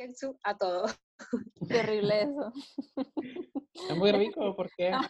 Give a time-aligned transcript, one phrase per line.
[0.00, 0.86] ketchup a todo.
[1.68, 2.52] Terrible eso.
[3.90, 4.92] Es muy rico porque...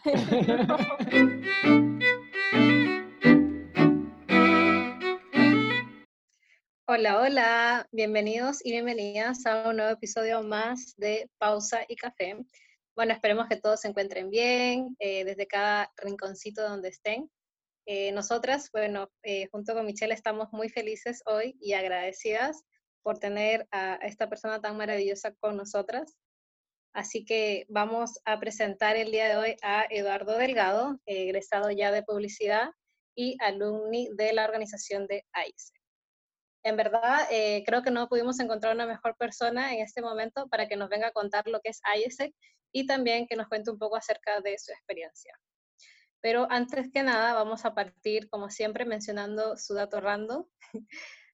[6.87, 12.35] Hola, hola, bienvenidos y bienvenidas a un nuevo episodio más de Pausa y Café.
[12.93, 17.31] Bueno, esperemos que todos se encuentren bien eh, desde cada rinconcito donde estén.
[17.85, 22.65] Eh, nosotras, bueno, eh, junto con Michelle estamos muy felices hoy y agradecidas
[23.03, 26.17] por tener a esta persona tan maravillosa con nosotras.
[26.93, 32.03] Así que vamos a presentar el día de hoy a Eduardo Delgado, egresado ya de
[32.03, 32.71] publicidad
[33.15, 35.73] y alumni de la organización de AICE.
[36.63, 40.67] En verdad, eh, creo que no pudimos encontrar una mejor persona en este momento para
[40.67, 42.33] que nos venga a contar lo que es AISEC
[42.71, 45.33] y también que nos cuente un poco acerca de su experiencia.
[46.21, 50.45] Pero antes que nada, vamos a partir, como siempre, mencionando su dato random.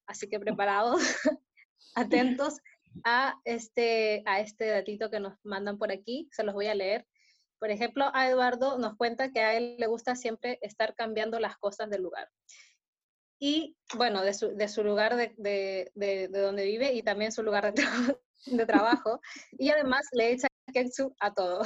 [0.07, 1.01] Así que preparados,
[1.95, 2.57] atentos
[3.03, 6.27] a este, a este datito que nos mandan por aquí.
[6.31, 7.05] Se los voy a leer.
[7.59, 11.57] Por ejemplo, a Eduardo nos cuenta que a él le gusta siempre estar cambiando las
[11.57, 12.29] cosas del lugar.
[13.39, 17.43] Y bueno, de su, de su lugar de, de, de, donde vive y también su
[17.43, 17.83] lugar de,
[18.45, 19.21] de trabajo.
[19.57, 21.61] Y además le echa ketchup a todo.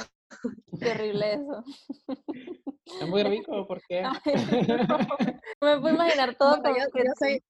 [0.80, 1.64] Terrible eso.
[3.00, 4.02] Es muy rico porque...
[5.60, 6.60] me puedo imaginar todo.
[6.60, 7.42] Bueno, yo, yo soy,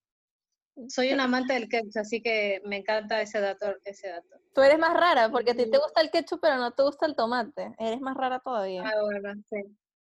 [0.88, 4.40] soy un amante del ketchup, así que me encanta ese dato, ese dato.
[4.54, 7.06] Tú eres más rara, porque a ti te gusta el ketchup, pero no te gusta
[7.06, 7.74] el tomate.
[7.78, 8.82] Eres más rara todavía.
[8.84, 9.56] Ah, bueno, sí.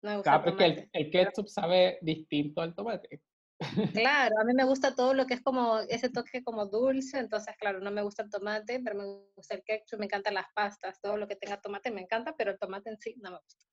[0.01, 3.21] Me gusta claro, porque el, el, ketchup sabe distinto al tomate.
[3.93, 7.55] Claro, a mí me gusta todo lo que es como ese toque como dulce, entonces
[7.57, 9.05] claro, no me gusta el tomate, pero me
[9.35, 12.51] gusta el ketchup, me encantan las pastas, todo lo que tenga tomate me encanta, pero
[12.51, 13.65] el tomate en sí no me gusta.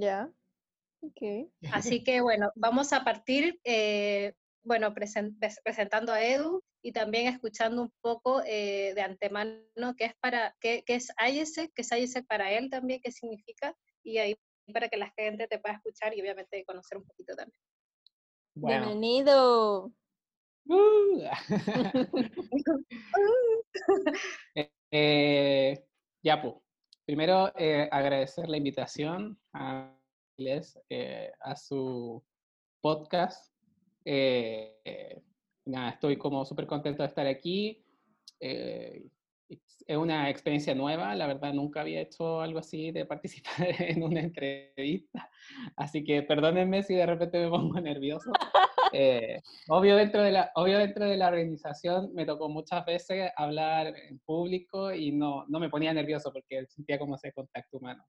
[0.00, 0.30] Ya,
[1.00, 1.48] ok.
[1.72, 7.92] Así que bueno, vamos a partir, eh, bueno, presentando a Edu y también escuchando un
[8.00, 12.52] poco eh, de antemano qué es para, qué, qué es IESEC, qué es IESEC para
[12.52, 14.36] él también, qué significa, y ahí
[14.72, 17.58] para que la gente te pueda escuchar y obviamente conocer un poquito también.
[18.54, 18.86] Bueno.
[18.86, 19.92] Bienvenido.
[20.66, 21.22] Uh.
[24.90, 25.84] eh,
[26.22, 26.54] ya, pues.
[27.06, 29.98] Primero, eh, agradecer la invitación a
[30.38, 32.22] eh, a su
[32.80, 33.52] podcast.
[34.10, 35.22] Eh,
[35.66, 37.84] nada, estoy como súper contento de estar aquí.
[38.40, 39.06] Eh,
[39.86, 44.20] es una experiencia nueva, la verdad nunca había hecho algo así de participar en una
[44.20, 45.30] entrevista,
[45.76, 48.30] así que perdónenme si de repente me pongo nervioso.
[48.92, 53.94] Eh, obvio, dentro de la, obvio dentro de la organización me tocó muchas veces hablar
[53.94, 58.06] en público y no, no me ponía nervioso porque sentía como ese contacto humano,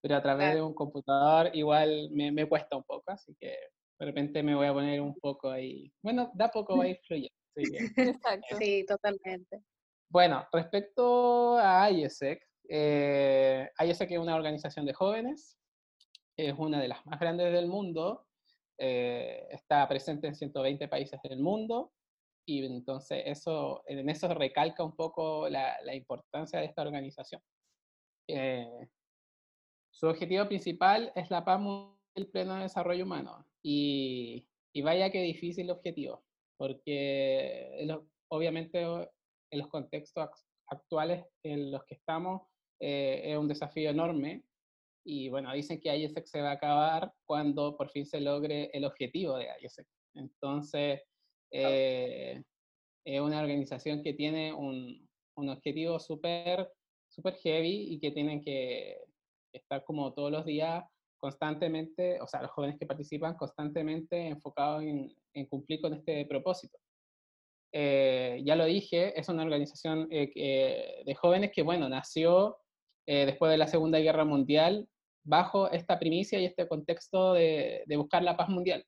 [0.00, 3.56] pero a través de un computador igual me, me cuesta un poco, así que
[3.98, 7.00] de repente me voy a poner un poco ahí, bueno, da poco va a ir
[7.06, 7.34] fluyendo.
[7.96, 8.56] Exacto.
[8.58, 9.62] Sí, totalmente.
[10.08, 15.58] Bueno, respecto a IESEC, eh, IESEC es una organización de jóvenes,
[16.36, 18.26] es una de las más grandes del mundo,
[18.78, 21.92] eh, está presente en 120 países del mundo,
[22.46, 27.40] y entonces eso, en eso recalca un poco la, la importancia de esta organización.
[28.28, 28.88] Eh,
[29.90, 35.20] su objetivo principal es la paz mundial el pleno desarrollo humano, y, y vaya que
[35.22, 36.22] difícil objetivo,
[36.56, 37.84] porque
[38.28, 40.28] obviamente en los contextos
[40.68, 42.42] actuales en los que estamos
[42.78, 44.44] eh, es un desafío enorme.
[45.04, 48.84] Y bueno, dicen que IESEC se va a acabar cuando por fin se logre el
[48.84, 49.86] objetivo de IESEC.
[50.14, 51.02] Entonces,
[51.50, 52.40] eh,
[53.04, 56.70] es una organización que tiene un, un objetivo súper
[57.08, 58.98] super heavy y que tienen que
[59.52, 60.84] estar como todos los días
[61.18, 66.78] constantemente, o sea, los jóvenes que participan constantemente enfocados en, en cumplir con este propósito.
[67.78, 72.56] Eh, ya lo dije, es una organización eh, de jóvenes que, bueno, nació
[73.06, 74.88] eh, después de la Segunda Guerra Mundial
[75.24, 78.82] bajo esta primicia y este contexto de, buscar la paz mundial.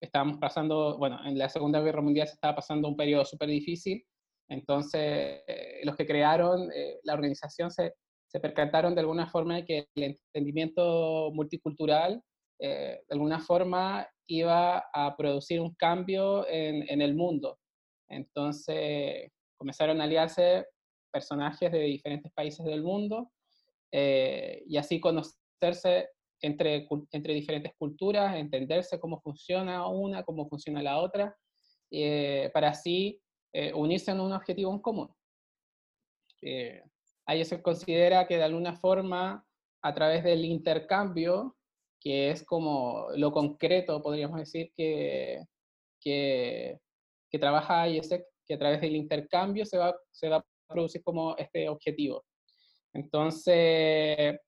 [0.00, 4.04] estábamos pasando, bueno, en la Segunda Guerra Mundial se estaba pasando un periodo súper difícil,
[4.48, 5.42] entonces
[5.84, 6.68] los que crearon
[7.04, 7.94] la organización se,
[8.30, 12.22] se percataron de alguna forma que el entendimiento multicultural
[12.58, 17.58] de alguna forma iba a producir un cambio en, en el mundo.
[18.06, 20.66] Entonces comenzaron a aliarse
[21.10, 23.30] personajes de diferentes países del mundo
[23.92, 26.08] eh, y así conocerse
[26.40, 31.36] entre, entre diferentes culturas, entenderse cómo funciona una, cómo funciona la otra,
[31.90, 33.20] eh, para así
[33.52, 35.14] eh, unirse en un objetivo en común.
[37.30, 39.46] Ahí se considera que de alguna forma,
[39.82, 41.56] a través del intercambio,
[42.00, 45.44] que es como lo concreto, podríamos decir, que,
[46.00, 46.80] que,
[47.30, 51.36] que trabaja IESEC, que a través del intercambio se va, se va a producir como
[51.36, 52.24] este objetivo.
[52.92, 54.40] Entonces,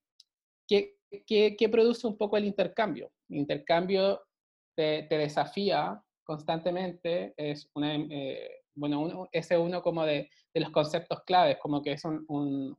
[0.66, 3.12] ¿qué, qué, produce un poco el intercambio?
[3.28, 4.22] El intercambio
[4.74, 11.22] te, te desafía constantemente, es una, eh, bueno, ese uno como de, de, los conceptos
[11.24, 12.76] claves, como que es un, un,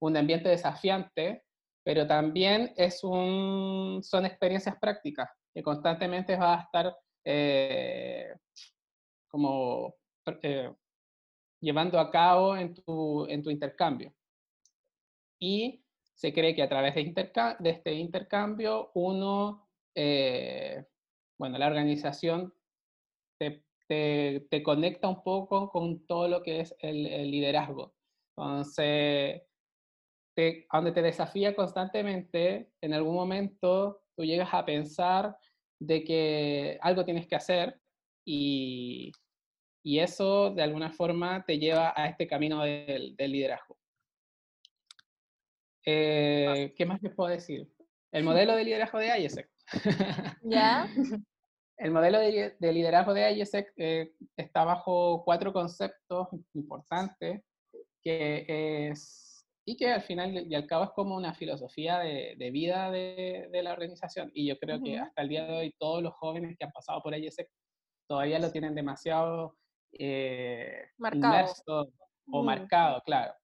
[0.00, 1.44] un ambiente desafiante,
[1.84, 8.34] pero también es un, son experiencias prácticas que constantemente vas a estar eh,
[9.28, 9.94] como
[10.42, 10.72] eh,
[11.60, 14.12] llevando a cabo en tu, en tu intercambio.
[15.40, 15.84] Y
[16.14, 17.02] se cree que a través de,
[17.58, 20.84] de este intercambio uno, eh,
[21.38, 22.52] bueno, la organización
[23.88, 27.94] te, te, conecta un poco con todo lo que es el, el liderazgo.
[28.36, 29.42] Entonces,
[30.36, 35.36] te, donde te desafía constantemente, en algún momento tú llegas a pensar
[35.80, 37.80] de que algo tienes que hacer
[38.24, 39.12] y,
[39.84, 43.78] y eso de alguna forma te lleva a este camino del, del liderazgo.
[45.86, 47.70] Eh, ¿Qué más les puedo decir?
[48.12, 49.50] El modelo de liderazgo de IESEC.
[50.42, 50.88] ¿Ya?
[51.78, 57.42] El modelo de, de liderazgo de IESEC eh, está bajo cuatro conceptos importantes,
[58.02, 59.26] que es
[59.68, 63.48] y que al final y al cabo es como una filosofía de, de vida de,
[63.50, 64.30] de, la organización.
[64.32, 67.02] Y yo creo que hasta el día de hoy todos los jóvenes que han pasado
[67.02, 67.48] por IESEC
[68.08, 69.56] todavía lo tienen demasiado
[69.92, 71.34] eh, marcado.
[71.34, 71.92] inmerso
[72.30, 72.46] o mm.
[72.46, 73.34] marcado, claro.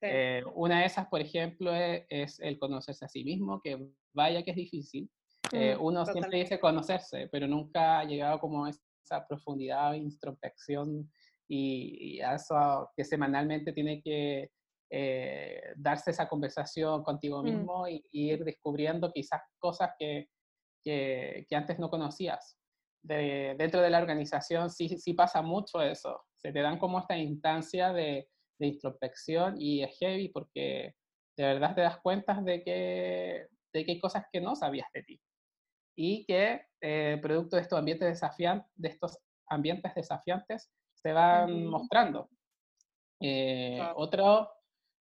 [0.00, 0.06] Sí.
[0.10, 4.42] Eh, una de esas, por ejemplo, es, es, el conocerse a sí mismo, que vaya
[4.42, 5.10] que es difícil.
[5.52, 6.12] Eh, uno totalmente.
[6.12, 11.10] siempre dice conocerse, pero nunca ha llegado como a esa profundidad, introspección
[11.48, 14.50] y, y a eso que semanalmente tiene que
[14.90, 17.44] eh, darse esa conversación contigo mm.
[17.44, 17.88] mismo mm.
[17.88, 20.28] y, y, ir descubriendo quizás cosas que,
[20.82, 22.56] que, que antes no conocías.
[23.00, 26.24] De, dentro de la organización sí, sí pasa mucho eso.
[26.36, 30.94] Se te dan como esta instancia de, de introspección y es heavy porque
[31.36, 35.02] de verdad te das cuenta de que, de que hay cosas que no sabías de
[35.04, 35.20] ti
[36.00, 39.18] y que eh, producto de estos ambientes desafiantes, de estos
[39.48, 42.30] ambientes desafiantes se van mostrando.
[43.20, 43.94] Eh, claro.
[43.96, 44.50] Otro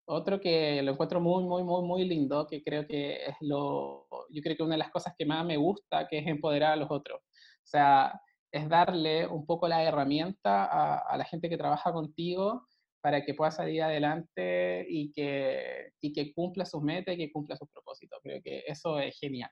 [0.05, 4.41] otro que lo encuentro muy, muy, muy, muy lindo, que creo que es lo, yo
[4.41, 6.91] creo que una de las cosas que más me gusta, que es empoderar a los
[6.91, 7.21] otros.
[7.21, 8.19] O sea,
[8.51, 12.67] es darle un poco la herramienta a, a la gente que trabaja contigo
[13.01, 17.55] para que pueda salir adelante y que, y que cumpla sus metas y que cumpla
[17.55, 18.19] sus propósitos.
[18.21, 19.49] Creo que eso es genial.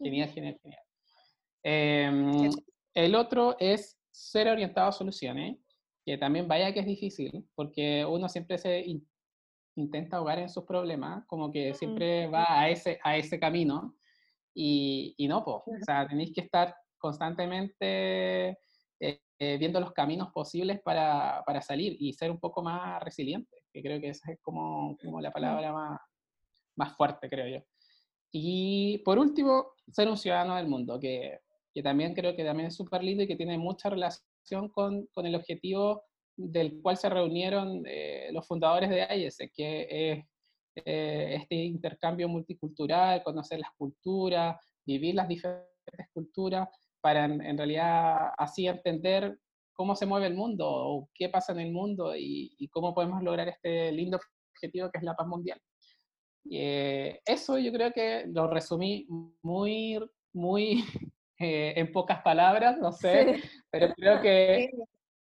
[0.00, 0.82] Genial, genial, genial.
[1.62, 2.50] Eh,
[2.94, 5.58] el otro es ser orientado a soluciones,
[6.04, 8.84] que también vaya que es difícil, porque uno siempre se
[9.76, 13.94] intenta ahogar en sus problemas, como que siempre va a ese, a ese camino
[14.54, 18.58] y, y no, pues, o sea, tenéis que estar constantemente
[19.00, 23.64] eh, eh, viendo los caminos posibles para, para, salir y ser un poco más resiliente,
[23.72, 26.00] que creo que esa es como, como la palabra más,
[26.76, 27.64] más fuerte, creo yo.
[28.32, 31.40] Y por último, ser un ciudadano del mundo, que,
[31.72, 35.26] que también creo que también es súper lindo y que tiene mucha relación con, con
[35.26, 36.04] el objetivo
[36.36, 40.24] del cual se reunieron eh, los fundadores de AIS, que es
[40.84, 44.56] eh, este intercambio multicultural, conocer las culturas,
[44.86, 46.68] vivir las diferentes culturas,
[47.00, 49.38] para en, realidad así entender
[49.72, 53.48] cómo se mueve el mundo o qué pasa en el mundo y cómo podemos lograr
[53.48, 54.18] este lindo
[54.54, 55.60] objetivo que es la paz mundial.
[56.50, 59.06] Eh, eso yo creo que lo resumí
[59.42, 59.98] muy,
[60.32, 60.84] muy
[61.38, 63.48] eh, en pocas palabras, no sé, sí.
[63.70, 64.70] pero creo que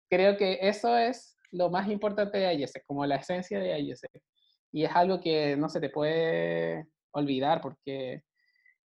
[0.08, 4.22] creo que eso es lo más importante de IESEC, como la esencia de IESEC.
[4.72, 8.22] Y es algo que no se te puede olvidar porque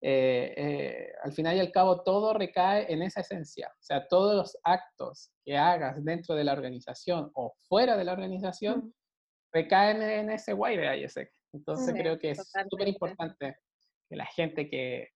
[0.01, 3.69] eh, eh, al final y al cabo todo recae en esa esencia.
[3.69, 8.13] O sea, todos los actos que hagas dentro de la organización o fuera de la
[8.13, 8.93] organización
[9.51, 11.31] recaen en ese guay de IESEC.
[11.53, 13.57] Entonces sí, creo que es súper importante
[14.07, 15.09] que la gente que,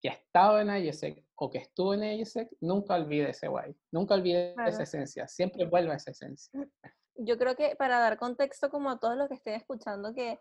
[0.00, 4.14] que ha estado en IESEC o que estuvo en IESEC, nunca olvide ese guay, nunca
[4.14, 4.70] olvide claro.
[4.70, 6.52] esa esencia, siempre vuelva a esa esencia.
[7.16, 10.38] Yo creo que para dar contexto como a todos los que estén escuchando que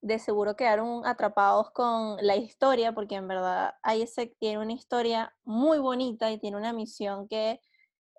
[0.00, 5.78] de seguro quedaron atrapados con la historia, porque en verdad IESEC tiene una historia muy
[5.78, 7.60] bonita y tiene una misión que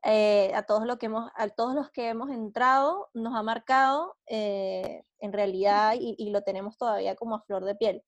[0.03, 4.17] eh, a, todos lo que hemos, a todos los que hemos entrado nos ha marcado
[4.27, 8.03] eh, en realidad y, y, lo tenemos todavía como a flor de piel.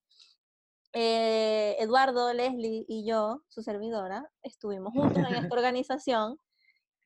[0.98, 6.40] Eh, Eduardo, Leslie y yo, su servidora, estuvimos juntos en esta organización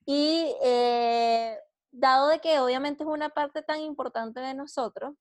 [0.06, 1.58] y eh,
[1.90, 5.16] dado de que obviamente es una parte tan importante de nosotros,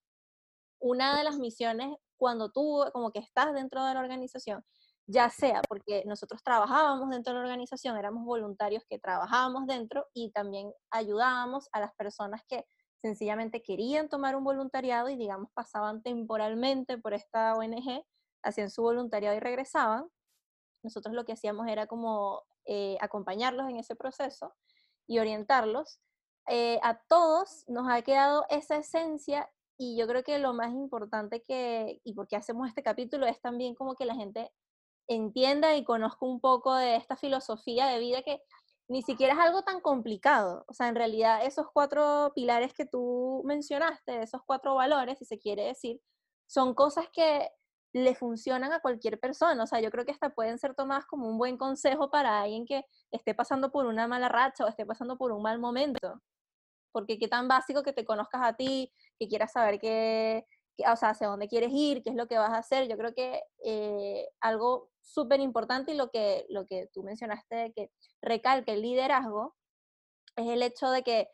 [0.80, 4.62] una de las misiones cuando tú como que estás dentro de la organización
[5.08, 10.30] ya sea porque nosotros trabajábamos dentro de la organización, éramos voluntarios que trabajábamos dentro y
[10.32, 12.66] también ayudábamos a las personas que
[13.00, 18.04] sencillamente querían tomar un voluntariado y digamos pasaban temporalmente por esta ONG,
[18.42, 20.06] hacían su voluntariado y regresaban.
[20.82, 24.54] Nosotros lo que hacíamos era como eh, acompañarlos en ese proceso
[25.06, 26.00] y orientarlos.
[26.48, 31.42] Eh, a todos nos ha quedado esa esencia y yo creo que lo más importante
[31.44, 34.50] que, y porque hacemos este capítulo, es también como que la gente
[35.08, 38.42] entienda y conozca un poco de esta filosofía de vida que
[38.88, 40.64] ni siquiera es algo tan complicado.
[40.68, 45.38] O sea, en realidad esos cuatro pilares que tú mencionaste, esos cuatro valores, si se
[45.38, 46.00] quiere decir,
[46.46, 47.50] son cosas que
[47.92, 49.62] le funcionan a cualquier persona.
[49.62, 52.66] O sea, yo creo que hasta pueden ser tomadas como un buen consejo para alguien
[52.66, 56.22] que esté pasando por una mala racha o esté pasando por un mal momento.
[56.92, 60.46] Porque qué tan básico que te conozcas a ti, que quieras saber qué,
[60.78, 62.88] o sea, hacia dónde quieres ir, qué es lo que vas a hacer.
[62.88, 67.90] Yo creo que eh, algo súper importante y lo que, lo que tú mencionaste que
[68.22, 69.56] recalque el liderazgo
[70.36, 71.28] es el hecho de que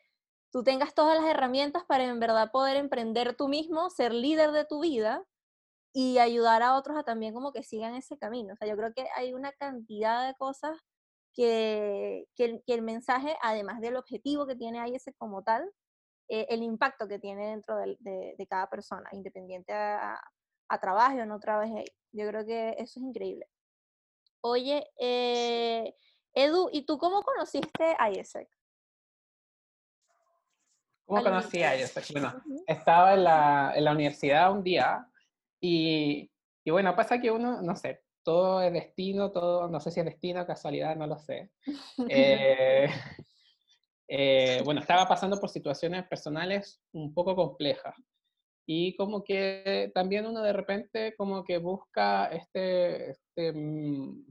[0.50, 4.64] tú tengas todas las herramientas para en verdad poder emprender tú mismo, ser líder de
[4.64, 5.24] tu vida
[5.92, 8.54] y ayudar a otros a también como que sigan ese camino.
[8.54, 10.78] O sea, yo creo que hay una cantidad de cosas
[11.34, 15.70] que, que, el, mensaje, además del objetivo que tiene ahí ese como tal,
[16.28, 20.20] eh, el impacto que tiene dentro de, cada persona, independiente a,
[20.68, 21.84] a, trabajo o no trabaje.
[22.12, 23.46] Yo creo que eso es increíble.
[24.46, 25.94] Oye, eh,
[26.34, 28.46] Edu, ¿y tú cómo conociste a IESEC?
[31.06, 32.12] ¿Cómo conocí a IESEC?
[32.12, 35.08] Bueno, estaba en la, en la, universidad un día
[35.62, 36.30] y,
[36.62, 40.06] y, bueno, pasa que uno, no sé, todo es destino, todo, no sé si es
[40.06, 41.50] destino, casualidad, no lo sé.
[42.10, 42.86] Eh,
[44.08, 47.94] eh, bueno, estaba pasando por situaciones personales un poco complejas
[48.66, 54.24] y como que también uno de repente como que busca este, este mm,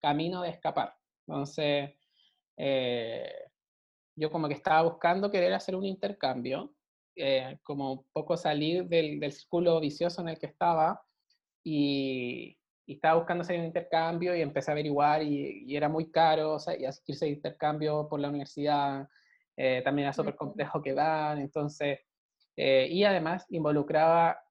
[0.00, 0.94] camino de escapar.
[1.26, 1.90] Entonces,
[2.56, 3.32] eh,
[4.16, 6.74] yo como que estaba buscando querer hacer un intercambio,
[7.16, 11.02] eh, como un poco salir del, del, círculo vicioso en el que estaba
[11.64, 16.54] y, estaba buscando hacer un intercambio y empecé a averiguar y, y era muy caro,
[16.54, 19.08] o sea, y asistirse a intercambio por la universidad
[19.62, 21.98] eh, también era súper complejo que van, entonces,
[22.90, 24.42] y además involucraba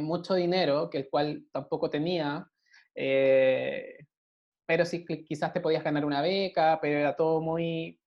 [0.00, 2.48] mucho dinero, que el cual tampoco tenía,
[2.94, 8.00] pero sí quizás te podías ganar una beca, pero era todo muy,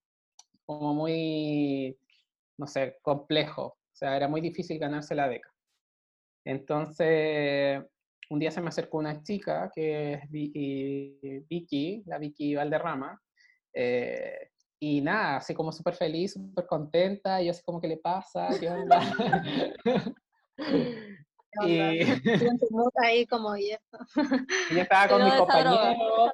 [0.66, 1.98] como muy,
[2.58, 3.66] no sé, complejo.
[3.66, 5.54] O sea, era muy difícil ganarse la beca.
[6.44, 7.84] Entonces,
[8.30, 13.22] un día se me acercó una chica que es Vicky, la Vicky Valderrama,
[13.74, 14.52] eh,
[14.88, 18.50] y nada, así como súper feliz, súper contenta, y yo así como, ¿qué le pasa?
[18.60, 19.00] ¿Qué onda?
[21.66, 21.80] y
[23.04, 26.34] ahí como y yo estaba con mis compañeros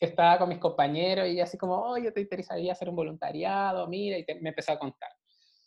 [0.00, 3.86] estaba con mis compañeros y así como, oye, ¿te interesaría hacer un voluntariado?
[3.86, 5.10] Mira, y me empezó a contar.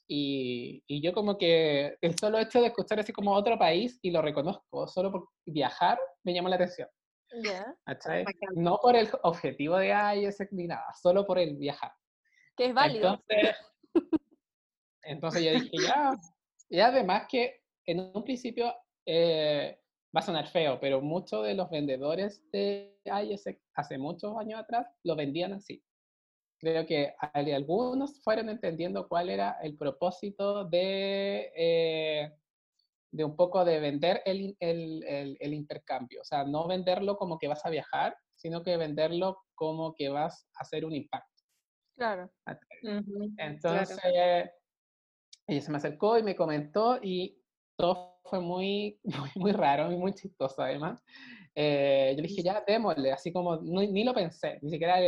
[0.05, 4.11] Y, y, yo como que el solo hecho de escuchar así como otro país y
[4.11, 6.87] lo reconozco, solo por viajar, me llamó la atención.
[8.55, 9.91] No por el objetivo de
[10.25, 11.91] ese ni nada, solo por el viajar.
[12.55, 13.21] Que es válido.
[13.27, 13.55] Entonces,
[15.03, 16.11] entonces yo dije, ya,
[16.69, 18.73] y además que en un principio
[19.05, 19.79] eh,
[20.15, 24.87] va a sonar feo, pero muchos de los vendedores de ISEC hace muchos años atrás
[25.03, 25.83] lo vendían así.
[26.59, 32.33] Creo que algunos fueron entendiendo cuál era el propósito de, eh,
[33.11, 36.21] de un poco de vender el, el, el, intercambio.
[36.21, 40.47] O sea, no venderlo como que vas a viajar, sino que venderlo como que vas
[40.55, 41.43] a hacer un impacto.
[41.95, 42.29] Claro.
[43.37, 43.97] Entonces,
[45.47, 47.41] ella se me acercó y me comentó y
[47.77, 51.03] todo fue muy, muy, muy raro y muy chistoso además.
[51.55, 54.99] Eh, yo le dije, ya, démosle, así como, ni lo pensé, ni siquiera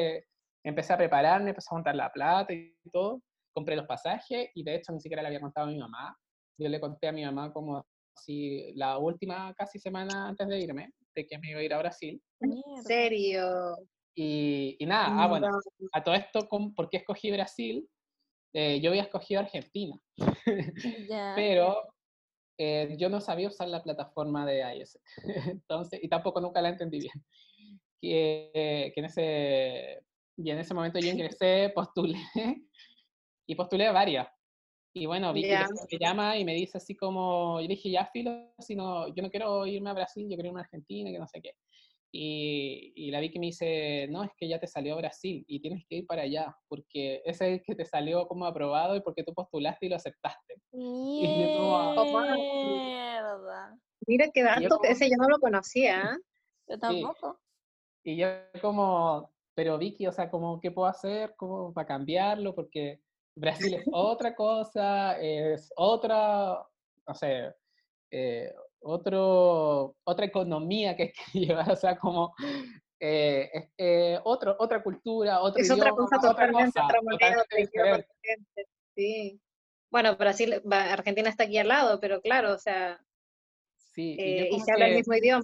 [0.63, 3.21] empecé a prepararme, empecé a montar la plata y todo,
[3.53, 6.17] compré los pasajes y de hecho ni siquiera le había contado a mi mamá.
[6.59, 7.85] Yo le conté a mi mamá como
[8.15, 11.79] si la última casi semana antes de irme, de que me iba a ir a
[11.79, 12.21] Brasil.
[12.41, 13.77] ¿En serio?
[14.13, 15.47] Y, y nada, ah, bueno,
[15.93, 17.87] a todo esto, ¿por qué escogí Brasil?
[18.53, 19.95] Eh, yo había escogido Argentina.
[21.35, 21.77] Pero
[22.57, 24.99] eh, yo no sabía usar la plataforma de IS.
[25.47, 27.25] Entonces, y tampoco nunca la entendí bien.
[28.01, 30.03] Que, que en ese,
[30.37, 32.19] y en ese momento yo ingresé, postulé,
[33.47, 34.27] y postulé varias.
[34.93, 35.57] Y bueno, vi que
[35.91, 39.65] me llama y me dice así como, yo dije, ya filo, sino, yo no quiero
[39.67, 41.53] irme a Brasil, yo quiero irme a Argentina, que no sé qué.
[42.11, 45.61] Y, y, la vi que me dice, no, es que ya te salió Brasil y
[45.61, 49.01] tienes que ir para allá, porque ese es el que te salió como aprobado y
[49.01, 50.55] porque tú postulaste y lo aceptaste.
[52.35, 53.77] Mierda.
[54.07, 56.17] Mira qué dato, ese yo no lo conocía.
[56.67, 57.39] Yo tampoco.
[58.03, 58.27] Y yo
[58.59, 62.55] como, pero Vicky, o sea, como, ¿qué puedo hacer como para cambiarlo?
[62.55, 63.01] Porque
[63.35, 66.65] Brasil es otra cosa, es otra,
[67.07, 67.53] no sé,
[68.11, 72.33] eh, otro, otra economía que hay que llevar, o sea, como
[72.99, 78.05] eh, eh, otro, otra cultura, otro Es otra cosa totalmente, otra moneda, otra
[78.95, 79.39] Sí.
[79.91, 82.99] Bueno, Brasil, Argentina está aquí al lado, pero claro, o sea,
[83.77, 85.43] sí, y, se habla el mismo idioma.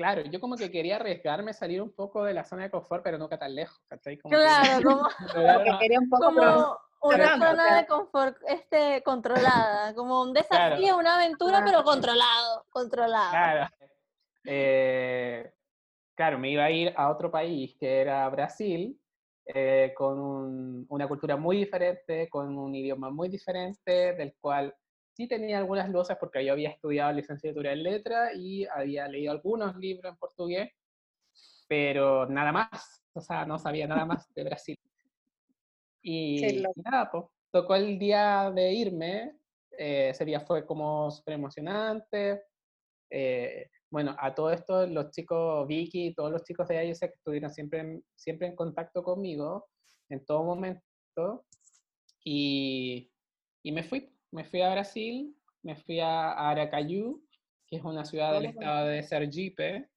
[0.00, 3.04] Claro, yo como que quería arriesgarme a salir un poco de la zona de confort,
[3.04, 4.16] pero nunca tan lejos, ¿cachai?
[4.16, 5.02] claro,
[5.34, 11.16] como, que quería un poco una zona de confort este, controlada, como un desafío, una
[11.16, 13.30] aventura, pero controlado, controlado.
[13.30, 13.68] Claro.
[14.46, 15.52] Eh,
[16.14, 18.98] claro, me iba a ir a otro país que era Brasil,
[19.44, 24.74] eh, con una cultura muy diferente, con un idioma muy diferente, del cual
[25.12, 29.76] sí tenía algunas luces porque yo había estudiado licenciatura en letra y había leído algunos
[29.76, 30.70] libros en portugués,
[31.68, 34.78] pero nada más, o sea, no sabía nada más de Brasil.
[36.02, 39.36] Y, nada, pues, tocó el día de irme,
[39.78, 42.44] eh, ese día fue como súper emocionante.
[43.10, 47.50] Eh, bueno, a todo esto los chicos, Vicky todos los chicos de ahí, que estuvieron
[47.50, 49.68] siempre en, siempre en contacto conmigo
[50.08, 51.44] en todo momento.
[52.22, 53.10] Y,
[53.62, 57.22] y me fui, me fui a Brasil, me fui a Aracaju,
[57.66, 59.88] que es una ciudad del estado de Sergipe.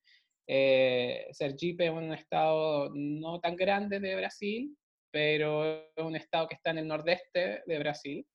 [0.47, 4.75] Eh, Sergipe es un estado no tan grande de Brasil,
[5.11, 8.25] pero es un estado que está en el nordeste de Brasil.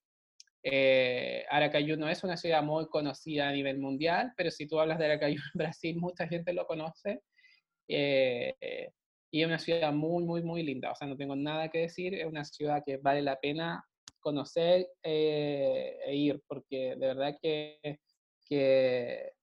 [0.63, 4.99] Eh, Aracaju no es una ciudad muy conocida a nivel mundial, pero si tú hablas
[4.99, 7.21] de Aracaju en Brasil, mucha gente lo conoce.
[7.87, 8.55] Eh,
[9.31, 10.91] y es una ciudad muy, muy, muy linda.
[10.91, 12.15] O sea, no tengo nada que decir.
[12.15, 13.83] Es una ciudad que vale la pena
[14.19, 17.79] conocer eh, e ir, porque de verdad que,
[18.45, 19.33] que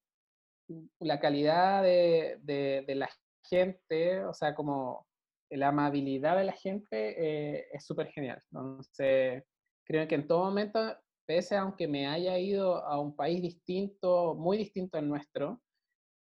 [1.01, 3.11] la calidad de, de, de, la
[3.49, 5.07] gente, o sea, como
[5.51, 8.41] la amabilidad de la gente eh, es súper genial.
[8.51, 9.45] Entonces,
[9.85, 14.35] creo que en todo momento, pese a aunque me haya ido a un país distinto,
[14.35, 15.63] muy distinto al nuestro,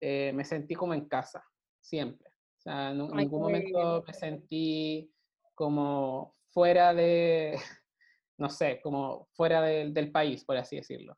[0.02, 1.43] eh, me sentí como en casa,
[1.80, 2.30] siempre.
[2.30, 5.12] O sea, en ningún momento me sentí
[5.56, 7.58] como fuera de,
[8.41, 11.15] no sé, como fuera del país, por así decirlo.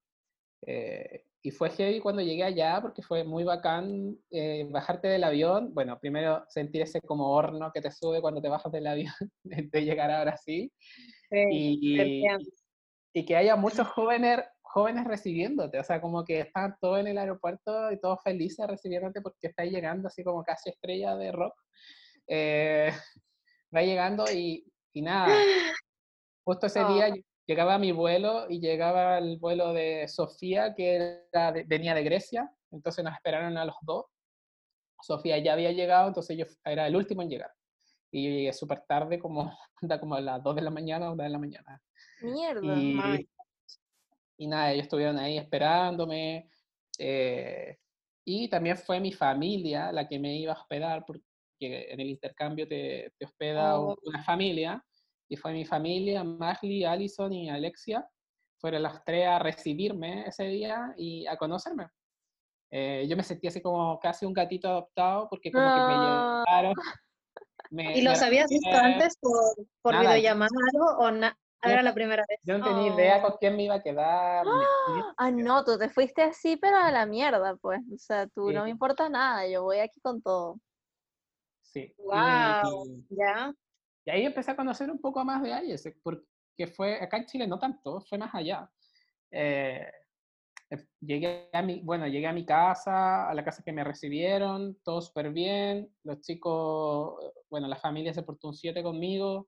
[0.67, 5.73] Eh, y fue heavy cuando llegué allá porque fue muy bacán eh, bajarte del avión.
[5.73, 9.85] Bueno, primero sentir ese como horno que te sube cuando te bajas del avión de
[9.85, 10.69] llegar a Brasil.
[11.31, 12.25] y,
[13.13, 15.79] y, que haya muchos jóvenes, jóvenes recibiéndote.
[15.79, 19.67] O sea, como que están todos en el aeropuerto y todos felices recibiéndote porque estás
[19.67, 21.53] llegando así como casi estrella de rock.
[22.27, 22.91] Eh,
[23.73, 25.33] va llegando y, y nada.
[26.45, 31.23] Justo ese día oh llegaba mi vuelo y llegaba el vuelo de Sofía, que
[31.67, 34.05] venía de Grecia, entonces nos esperaron a los dos.
[35.01, 37.51] Sofía ya había llegado, entonces yo era el último en llegar.
[38.11, 39.51] Y yo llegué súper tarde, como,
[39.99, 41.81] como a las 2 de la mañana, 1 de la mañana.
[42.21, 42.75] Mierda.
[42.77, 43.27] Y,
[44.37, 46.49] y nada, ellos estuvieron ahí esperándome.
[46.97, 47.77] Eh,
[48.23, 51.23] y también fue mi familia la que me iba a hospedar, porque
[51.59, 53.97] en el intercambio te, te hospeda oh.
[54.03, 54.81] una familia
[55.33, 58.07] y fue mi familia, Marley, Allison y Alexia,
[58.61, 61.87] fueron las tres a recibirme ese día y a conocerme.
[62.69, 66.43] Eh, yo me sentí así como casi un gatito adoptado porque como que me ah.
[66.45, 66.73] llevaron.
[67.97, 70.51] ¿Y los habías visto antes por, por videollamada
[70.99, 71.31] o no?
[71.63, 72.39] era la primera vez?
[72.43, 74.45] Yo no tenía idea con quién me iba a quedar.
[75.17, 77.79] Ah, no, tú te fuiste así, pero a la mierda, pues.
[77.91, 80.59] O sea, tú no me importa nada, yo voy aquí con todo.
[81.61, 81.91] Sí.
[81.97, 83.51] Wow, ya.
[84.05, 87.47] Y ahí empecé a conocer un poco más de IESEC, porque fue, acá en Chile
[87.47, 88.69] no tanto, fue más allá.
[89.31, 89.87] Eh,
[90.69, 94.77] eh, llegué a mi, bueno, llegué a mi casa, a la casa que me recibieron,
[94.83, 97.15] todo súper bien, los chicos,
[97.49, 99.47] bueno, la familia se portó un 7 conmigo,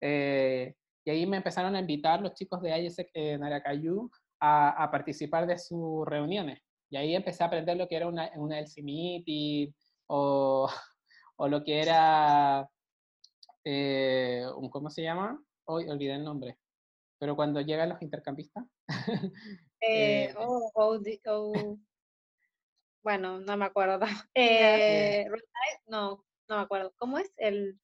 [0.00, 5.46] eh, y ahí me empezaron a invitar los chicos de IESEC en Aracayú a, participar
[5.46, 6.60] de sus reuniones.
[6.90, 9.72] Y ahí empecé a aprender lo que era una, una LC Meeting
[10.06, 10.68] o,
[11.36, 12.68] o lo que era
[13.64, 15.42] eh, ¿cómo se llama?
[15.64, 16.58] Hoy olvidé el nombre,
[17.18, 18.64] pero cuando llegan los intercampistas.
[19.86, 21.78] Eh, eh, oh, oh, oh,
[23.02, 24.00] bueno, no me acuerdo.
[24.34, 25.26] Eh,
[25.86, 26.94] no, no me acuerdo.
[26.96, 27.30] ¿Cómo es?
[27.36, 27.78] El...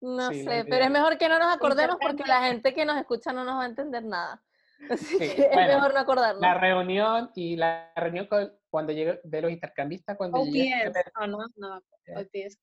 [0.00, 3.32] No sé, pero es mejor que no nos acordemos porque la gente que nos escucha
[3.34, 4.42] no nos va a entender nada.
[4.90, 6.40] Así que es mejor no acordarnos.
[6.40, 8.26] La reunión y la reunión
[8.70, 10.16] cuando llegué de los intercambistas.
[10.16, 11.76] Cuando OPS, oh, no, no,
[12.16, 12.58] OPS.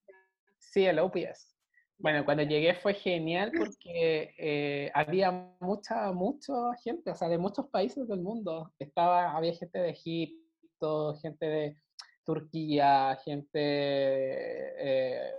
[0.58, 1.55] Sí, el OPS.
[1.98, 6.54] Bueno, cuando llegué fue genial porque eh, había mucha, mucha
[6.84, 8.74] gente, o sea, de muchos países del mundo.
[8.80, 11.78] Estaba, había gente de Egipto, gente de,
[12.26, 15.32] Turquía, gente, eh,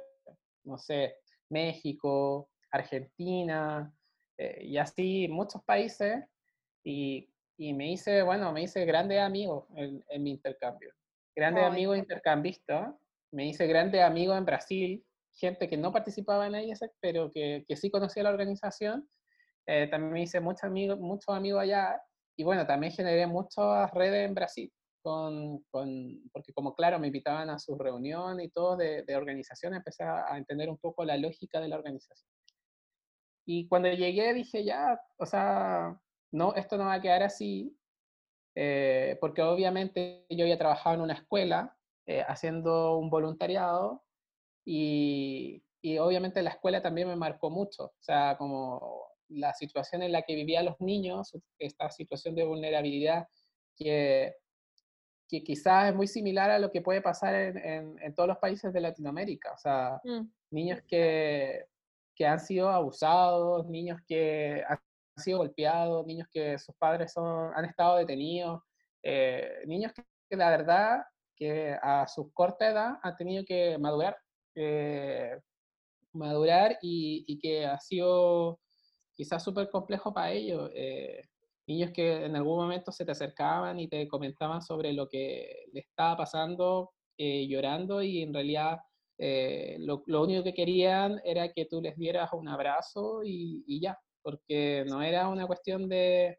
[0.64, 1.16] no sé,
[1.50, 3.92] México, Argentina,
[4.38, 6.24] eh, y así muchos países.
[6.84, 10.92] Y, y, me hice, bueno, me hice grandes amigos en, en mi intercambio.
[11.34, 12.94] Grandes amigos intercambistas.
[13.32, 15.05] Me hice grandes amigos en Brasil,
[15.36, 19.08] gente que no participaba en ISEC, pero que, que sí conocía la organización.
[19.66, 22.00] Eh, también hice muchos amigos, muchos amigos allá.
[22.36, 24.72] Y bueno, también generé muchas redes en Brasil.
[25.02, 29.74] Con, con, porque como claro, me invitaban a su reunión y todo de, de organización,
[29.74, 32.28] empecé a, a entender un poco la lógica de la organización.
[33.46, 35.96] Y cuando llegué dije, ya, o sea,
[36.32, 37.78] no, esto no va a quedar así,
[38.56, 44.05] eh, porque obviamente yo había trabajado en una escuela eh, haciendo un voluntariado
[44.66, 50.12] y, y, obviamente la escuela también me marcó mucho, o sea, como la situación en
[50.12, 53.26] la que vivían los niños, esta situación de vulnerabilidad
[53.76, 54.34] que,
[55.28, 58.38] que quizás es muy similar a lo que puede pasar en, en, en todos los
[58.38, 60.28] países de Latinoamérica, o sea, mm.
[60.50, 61.66] niños que
[62.16, 64.78] que han sido abusados, niños que han
[65.16, 68.62] sido golpeados, niños que sus padres son, han estado detenidos,
[69.02, 71.04] eh, niños que, que, la verdad
[71.36, 74.16] que a su corta edad han tenido que madurar,
[74.56, 75.38] eh,
[76.12, 78.58] madurar y, y, que ha sido
[79.14, 80.70] quizás súper complejo para ellos.
[80.74, 81.22] Eh,
[81.66, 85.80] niños que en algún momento se te acercaban y te comentaban sobre lo que le
[85.80, 88.78] estaba pasando, eh, llorando y en realidad
[89.18, 93.80] eh, lo, lo, único que querían era que tú les dieras un abrazo y, y
[93.80, 96.38] ya, porque no era una cuestión de,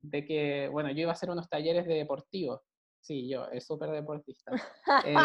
[0.00, 2.60] de, que, bueno, yo iba a hacer unos talleres de deportivos.
[3.00, 4.52] Sí, yo, es súper deportista.
[5.06, 5.16] eh,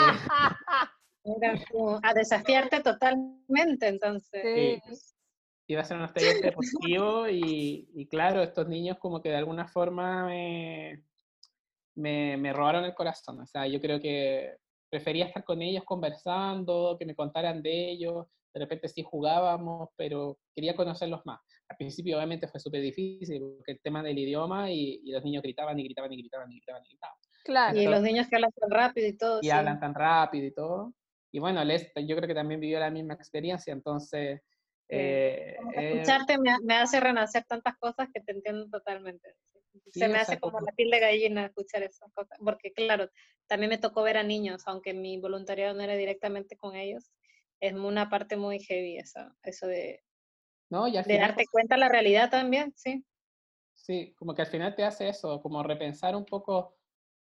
[2.03, 4.41] a desafiarte totalmente, entonces.
[4.43, 5.07] Sí.
[5.69, 9.67] Iba a hacer unos talleres deportivos y, y, claro, estos niños como que de alguna
[9.67, 11.03] forma me,
[11.95, 13.41] me, me robaron el corazón.
[13.41, 14.55] O sea, yo creo que
[14.89, 20.39] prefería estar con ellos conversando, que me contaran de ellos, de repente sí jugábamos, pero
[20.55, 21.39] quería conocerlos más.
[21.69, 25.43] Al principio obviamente fue súper difícil, porque el tema del idioma y, y, los niños
[25.43, 27.17] gritaban y gritaban y gritaban y gritaban y gritaban.
[27.43, 27.77] Claro.
[27.77, 29.39] Entonces, y los niños que hablan tan rápido y todo.
[29.41, 29.51] Y sí.
[29.51, 30.93] hablan tan rápido y todo.
[31.31, 34.41] Y bueno, Les, yo creo que también vivió la misma experiencia, entonces...
[34.89, 39.35] Eh, escucharte eh, me, me, hace renacer tantas cosas que te entiendo totalmente.
[39.91, 43.09] Sí, se me hace como la piel de gallina escuchar esas cosas, porque claro,
[43.47, 47.11] también me tocó ver a niños, aunque mi voluntariado no era directamente con ellos,
[47.59, 50.03] es una parte muy heavy esa, eso de,
[50.69, 53.03] no, y de final, darte cuenta de la realidad también, sí.
[53.73, 56.75] Sí, como que al final te hace eso, como repensar un poco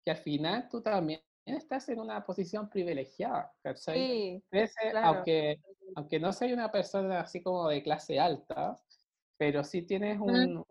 [0.05, 4.43] que al final tú también estás en una posición privilegiada, ¿cachai?
[4.51, 5.07] Sí, claro.
[5.07, 5.61] aunque,
[5.97, 8.77] aunque no seas una persona así como de clase alta,
[9.37, 10.65] pero sí tienes un,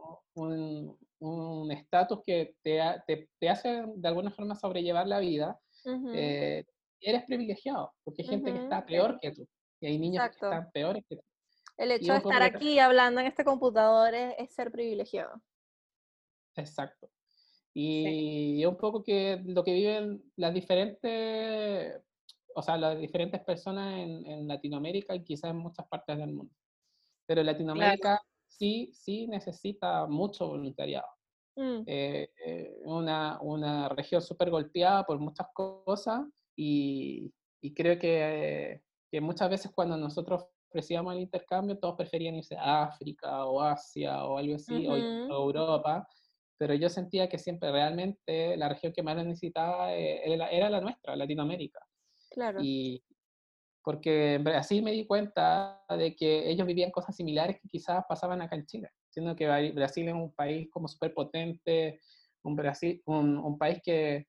[1.19, 5.89] un estatus un que te, te, te, hace de alguna forma sobrellevar la vida, uh
[5.89, 6.13] -huh.
[6.15, 6.65] eh,
[6.99, 8.57] eres privilegiado, porque hay gente uh -huh.
[8.57, 9.47] que está peor que tú,
[9.81, 10.49] y hay niños Exacto.
[10.49, 11.23] que están peores que tú.
[11.77, 15.41] El hecho de estar aquí hablando en este computador es, es ser privilegiado.
[16.55, 17.09] Exacto.
[17.73, 18.65] Y sí.
[18.65, 22.01] un poco que lo que viven las diferentes,
[22.53, 26.53] o sea, las diferentes personas en, en Latinoamérica y quizás en muchas partes del mundo.
[27.25, 28.21] Pero Latinoamérica claro.
[28.47, 31.07] sí, sí necesita mucho voluntariado.
[31.55, 31.83] Mm.
[31.85, 39.21] Eh, eh, una, una región súper golpeada por muchas cosas y, y creo que, que
[39.21, 44.37] muchas veces cuando nosotros ofrecíamos el intercambio, todos preferían irse a África o Asia o
[44.37, 45.29] algo así, uh -huh.
[45.29, 46.07] o, o Europa,
[46.61, 51.15] pero yo sentía que siempre realmente la región que más necesitaba eh, era, la nuestra,
[51.15, 51.79] Latinoamérica.
[52.29, 52.59] Claro.
[52.61, 53.03] Y
[53.83, 58.43] porque en Brasil me di cuenta de que ellos vivían cosas similares que quizás pasaban
[58.43, 61.99] acá en Chile, siendo que Brasil es un país como súper potente,
[62.43, 64.27] un, Brasil, un, un país que,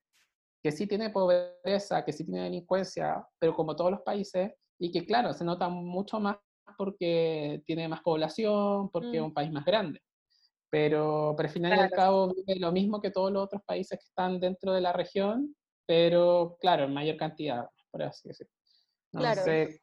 [0.62, 5.04] que sí tiene pobreza, que sí tiene delincuencia, pero como todos los países, y que
[5.04, 6.38] claro, se nota mucho más
[6.78, 9.16] porque tiene más población, porque mm.
[9.16, 10.00] es un país más grande
[10.72, 11.82] pero, pero al final claro.
[11.82, 14.80] y al cabo vive lo mismo que todos los otros países que están dentro de
[14.80, 15.54] la región,
[15.84, 18.54] pero claro, en mayor cantidad, por así decirlo.
[19.12, 19.42] No claro.
[19.42, 19.62] sé.
[19.64, 19.80] Es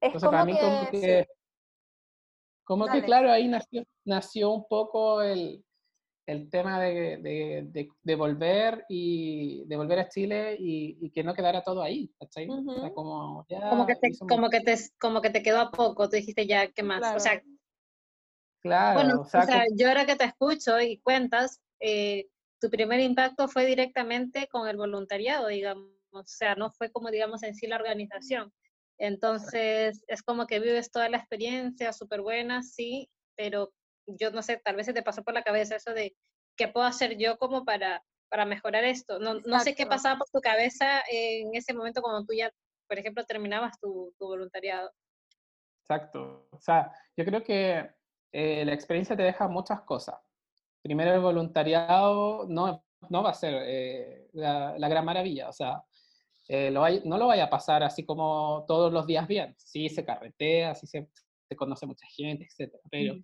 [0.00, 1.30] Entonces, como para mí que, como que, sí.
[2.62, 5.64] como que claro, ahí nació, nació un poco el,
[6.26, 11.24] el tema de, de, de, de, volver y de volver a Chile y, y que
[11.24, 12.48] no quedara todo ahí, ¿cachai?
[12.48, 12.76] Uh -huh.
[12.76, 15.72] o sea, como, ya como, que te, como, que te, como que te quedó a
[15.72, 17.00] poco, tú dijiste ya, ¿qué más?
[17.00, 17.16] Claro.
[17.16, 17.42] O sea,
[18.64, 18.94] Claro.
[18.94, 22.28] Bueno, o sea, o sea, yo ahora que te escucho y cuentas, eh,
[22.60, 27.42] tu primer impacto fue directamente con el voluntariado, digamos, o sea, no fue como, digamos,
[27.42, 28.52] en sí la organización.
[28.98, 33.72] Entonces, es como que vives toda la experiencia, súper buena, sí, pero
[34.06, 36.16] yo no sé, tal vez se te pasó por la cabeza eso de
[36.56, 38.02] qué puedo hacer yo como para
[38.34, 39.20] para mejorar esto.
[39.20, 42.50] No, no sé qué pasaba por tu cabeza en ese momento cuando tú ya,
[42.88, 44.90] por ejemplo, terminabas tu, tu voluntariado.
[45.82, 46.48] Exacto.
[46.50, 47.88] O sea, yo creo que
[48.36, 50.16] eh, la experiencia te deja muchas cosas.
[50.82, 55.48] Primero, el voluntariado no, no va a ser eh, la, la, gran maravilla.
[55.48, 55.84] O sea,
[56.48, 59.54] eh, lo hay, no lo vaya a pasar así como todos los días bien.
[59.56, 61.08] Sí, se carretea, sí se,
[61.48, 62.74] se conoce mucha gente, etc.
[62.90, 63.14] Pero,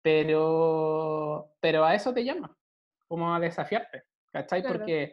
[0.00, 2.56] pero, pero a eso te llama,
[3.08, 4.04] como a desafiarte.
[4.30, 4.62] ¿Cachai?
[4.62, 5.12] Porque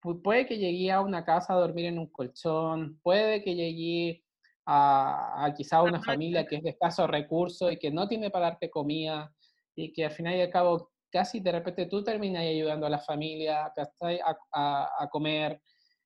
[0.00, 4.24] puede que llegue a una casa a dormir en un colchón, puede que llegue
[4.70, 8.50] a, a quizá una familia que es de escasos recursos y que no tiene para
[8.50, 9.32] darte comida
[9.74, 12.98] y que al final y al cabo casi de repente tú terminas ayudando a la
[12.98, 15.62] familia a, a, a comer.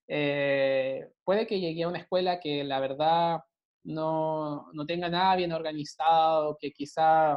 [0.07, 3.41] Eh, puede que llegue a una escuela que la verdad
[3.85, 7.37] no, no tenga nada bien organizado, que quizá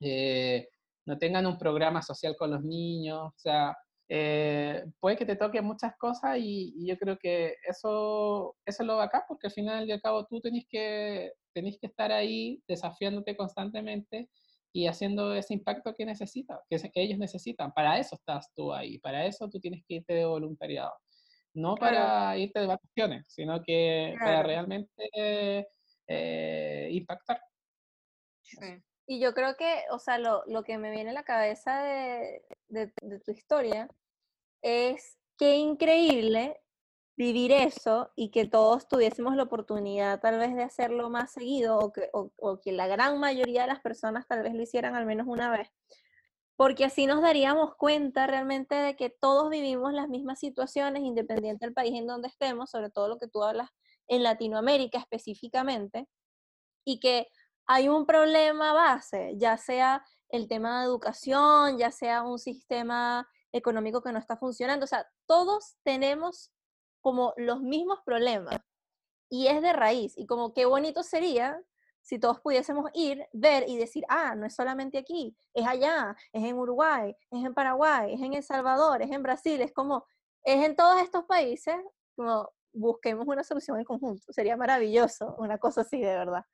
[0.00, 0.68] eh,
[1.04, 3.22] no tengan un programa social con los niños.
[3.22, 3.76] O sea,
[4.08, 9.00] eh, puede que te toquen muchas cosas y, yo creo que eso, eso es lo
[9.00, 13.36] acá, porque al final y al cabo tú tenés que, tenés que estar ahí desafiándote
[13.36, 14.30] constantemente
[14.72, 17.72] y haciendo ese impacto que necesitas, que, que, ellos necesitan.
[17.72, 20.92] Para eso estás tú ahí, para eso tú tienes que irte de voluntariado.
[21.54, 25.10] No para irte de vacaciones, sino que para realmente
[26.06, 27.40] eh, impactar.
[28.42, 28.82] Sí.
[29.06, 32.44] Y yo creo que, o sea, lo, lo que me viene a la cabeza de,
[32.68, 33.88] de, de, tu historia
[34.62, 36.60] es qué increíble
[37.16, 41.92] vivir eso y que todos tuviésemos la oportunidad tal vez de hacerlo más seguido o
[41.92, 45.06] que, o, o que la gran mayoría de las personas tal vez lo hicieran al
[45.06, 45.68] menos una vez.
[46.56, 51.74] Porque así nos daríamos cuenta realmente de que todos vivimos las mismas situaciones, independiente del
[51.74, 53.70] país en donde estemos, sobre todo lo que tú hablas
[54.08, 56.08] en Latinoamérica específicamente,
[56.84, 57.28] y que
[57.66, 64.02] hay un problema base, ya sea el tema de educación, ya sea un sistema económico
[64.02, 64.84] que no está funcionando.
[64.84, 66.52] O sea, todos tenemos
[67.00, 68.56] como los mismos problemas
[69.28, 70.14] y es de raíz.
[70.16, 71.60] Y como qué bonito sería
[72.02, 76.44] si todos pudiésemos ir, ver y decir, ah, no es solamente aquí, es allá, es
[76.44, 80.06] en Uruguay, es en Paraguay, es en El Salvador, es en Brasil, es como,
[80.44, 81.74] es en todos estos países,
[82.14, 84.32] como busquemos una solución en conjunto.
[84.32, 86.44] Sería maravilloso, una cosa así de verdad.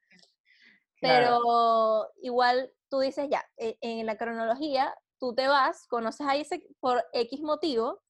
[1.02, 6.62] Pero igual tú dices ya, e, en la cronología, tú te vas, conoces a Isaac
[6.78, 8.00] por X motivo,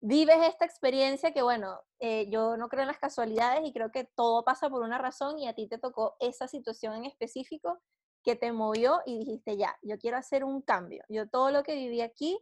[0.00, 4.04] vives esta experiencia que, bueno, eh, yo no creo en las casualidades y creo que
[4.04, 7.80] todo pasa por una razón y a ti te tocó esa situación en específico
[8.22, 11.02] que te movió y dijiste, ya, yo quiero hacer un cambio.
[11.08, 12.38] Yo todo lo que viví aquí,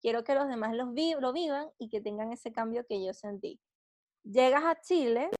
[0.00, 3.12] quiero que los demás los vi lo vivan y que tengan ese cambio que yo
[3.12, 3.60] sentí.
[4.22, 5.30] Llegas a Chile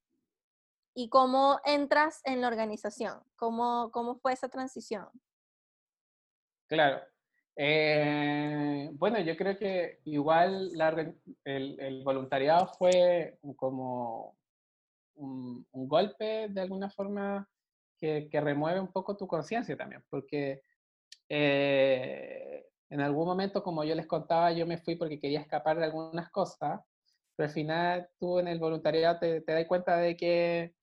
[0.95, 3.21] ¿Y cómo entras en la organización?
[3.37, 5.09] ¿Cómo, cómo fue esa transición?
[6.67, 7.01] Claro.
[7.57, 14.37] Eh, bueno, yo creo que igual la, el, voluntariado fue como
[15.17, 17.49] un, golpe de alguna forma
[17.99, 20.63] que, remueve un poco tu conciencia también, porque
[21.29, 25.85] eh, en algún momento, como yo les contaba, yo me fui porque quería escapar de
[25.85, 26.81] algunas cosas,
[27.37, 30.75] pero al final tú en el voluntariado te das cuenta de que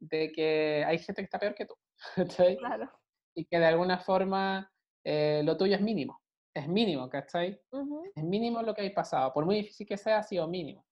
[0.00, 1.74] de que hay gente que está peor que tú.
[2.58, 2.90] Claro.
[3.34, 4.70] Y que de alguna forma
[5.04, 6.20] eh, lo tuyo es mínimo.
[6.52, 7.60] Es mínimo, ¿cachai?
[7.70, 8.10] Uh -huh.
[8.16, 9.32] Es mínimo lo que hay pasado.
[9.32, 10.84] Por muy difícil que sea, ha sido mínimo.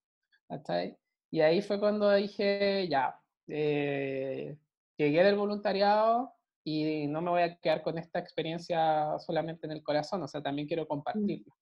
[0.49, 0.97] ¿cachai?
[1.31, 4.57] Y ahí fue cuando dije, ya, eh,
[4.97, 6.33] llegué del voluntariado
[6.65, 10.43] y no me voy a quedar con esta experiencia solamente en el corazón, o sea,
[10.43, 11.55] también quiero compartirla.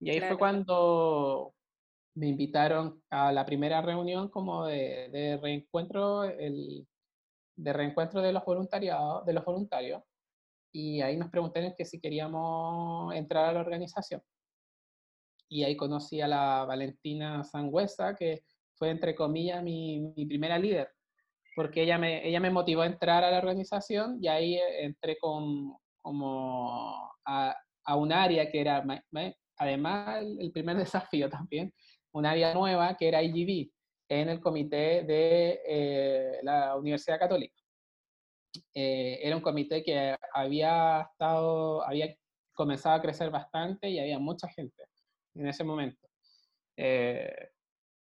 [0.00, 0.34] Y ahí claro.
[0.34, 1.54] fue cuando
[2.20, 6.86] me invitaron a la primera reunión como de, de reencuentro, el,
[7.56, 10.02] de reencuentro de los, voluntariados, de los voluntarios,
[10.70, 14.20] y ahí nos preguntaron que si queríamos entrar a la organización.
[15.48, 20.90] Y ahí conocí a la Valentina Sangüesa, que fue, entre comillas, mi, mi primera líder,
[21.56, 25.74] porque ella me, ella me motivó a entrar a la organización y ahí entré con,
[26.02, 28.84] como a, a un área que era,
[29.56, 30.76] además, el primer
[31.08, 31.72] desafío también,
[32.12, 33.70] un área nueva que era IGB
[34.08, 37.54] en el comité de eh, la Universidad Católica.
[38.74, 42.14] Eh, era un comité que había estado, había
[42.52, 44.84] comenzado a crecer bastante y había mucha gente
[45.34, 46.08] en ese momento.
[46.76, 47.50] Eh,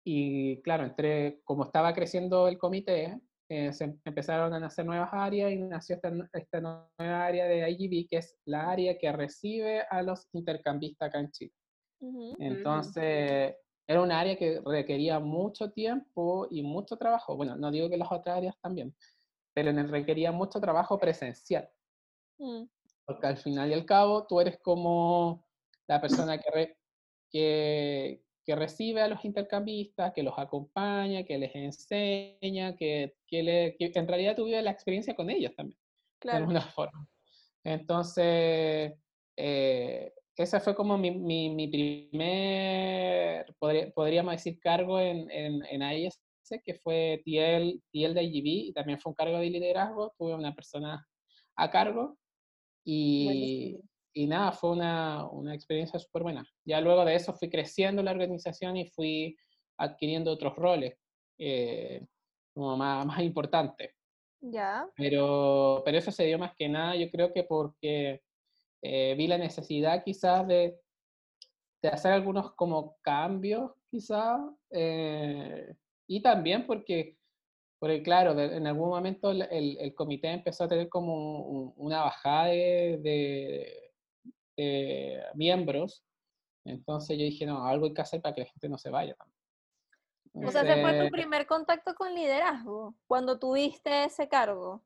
[0.04, 5.52] y claro, entre, como estaba creciendo el comité, eh, se empezaron a nacer nuevas áreas
[5.52, 10.02] y nació esta, esta, nueva área de IGB, que es la área que recibe a
[10.02, 11.52] los intercambistas acá en Chile.
[12.00, 12.36] Uh -huh.
[12.38, 13.54] Entonces,
[13.86, 17.36] era un área que requería mucho tiempo y mucho trabajo.
[17.36, 18.94] Bueno, no digo que las otras áreas también,
[19.52, 21.68] pero requería mucho trabajo presencial.
[22.38, 22.64] Mm.
[23.04, 25.46] Porque al final y al cabo tú eres como
[25.86, 26.78] la persona que, re,
[27.30, 33.76] que, que recibe a los intercambistas, que los acompaña, que les enseña, que, que, le,
[33.76, 35.78] que en realidad tuviera la experiencia con ellos también,
[36.22, 37.06] de alguna forma.
[37.62, 38.94] Entonces,
[39.36, 43.54] eh, ese fue como mi, mi, mi primer,
[43.94, 46.20] podríamos decir, cargo en, en, en AIS,
[46.64, 50.54] que fue TL, TL de IGB, y también fue un cargo de liderazgo, tuve una
[50.54, 51.06] persona
[51.56, 52.18] a cargo,
[52.84, 53.80] y,
[54.12, 56.46] y nada, fue una, una experiencia súper buena.
[56.64, 59.36] Ya luego de eso fui creciendo la organización y fui
[59.78, 60.94] adquiriendo otros roles
[61.38, 62.04] eh,
[62.52, 63.92] como más, más importantes.
[64.40, 64.86] Ya.
[64.96, 68.20] Pero, pero eso se dio más que nada, yo creo que porque
[68.86, 70.78] eh, vi la necesidad quizás de,
[71.82, 74.38] de, hacer algunos como cambios quizás,
[74.70, 75.74] eh,
[76.06, 77.16] y también porque,
[77.78, 82.48] porque claro, en algún momento el, el, comité empezó a tener como un, una bajada
[82.48, 83.90] de, de,
[84.54, 86.04] de, miembros,
[86.66, 89.14] entonces yo dije, no, algo hay que hacer para que la gente no se vaya
[89.14, 90.46] también.
[90.46, 94.84] O sea, ese fue tu primer contacto con liderazgo, cuando tuviste ese cargo.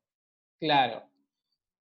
[0.61, 1.03] Claro,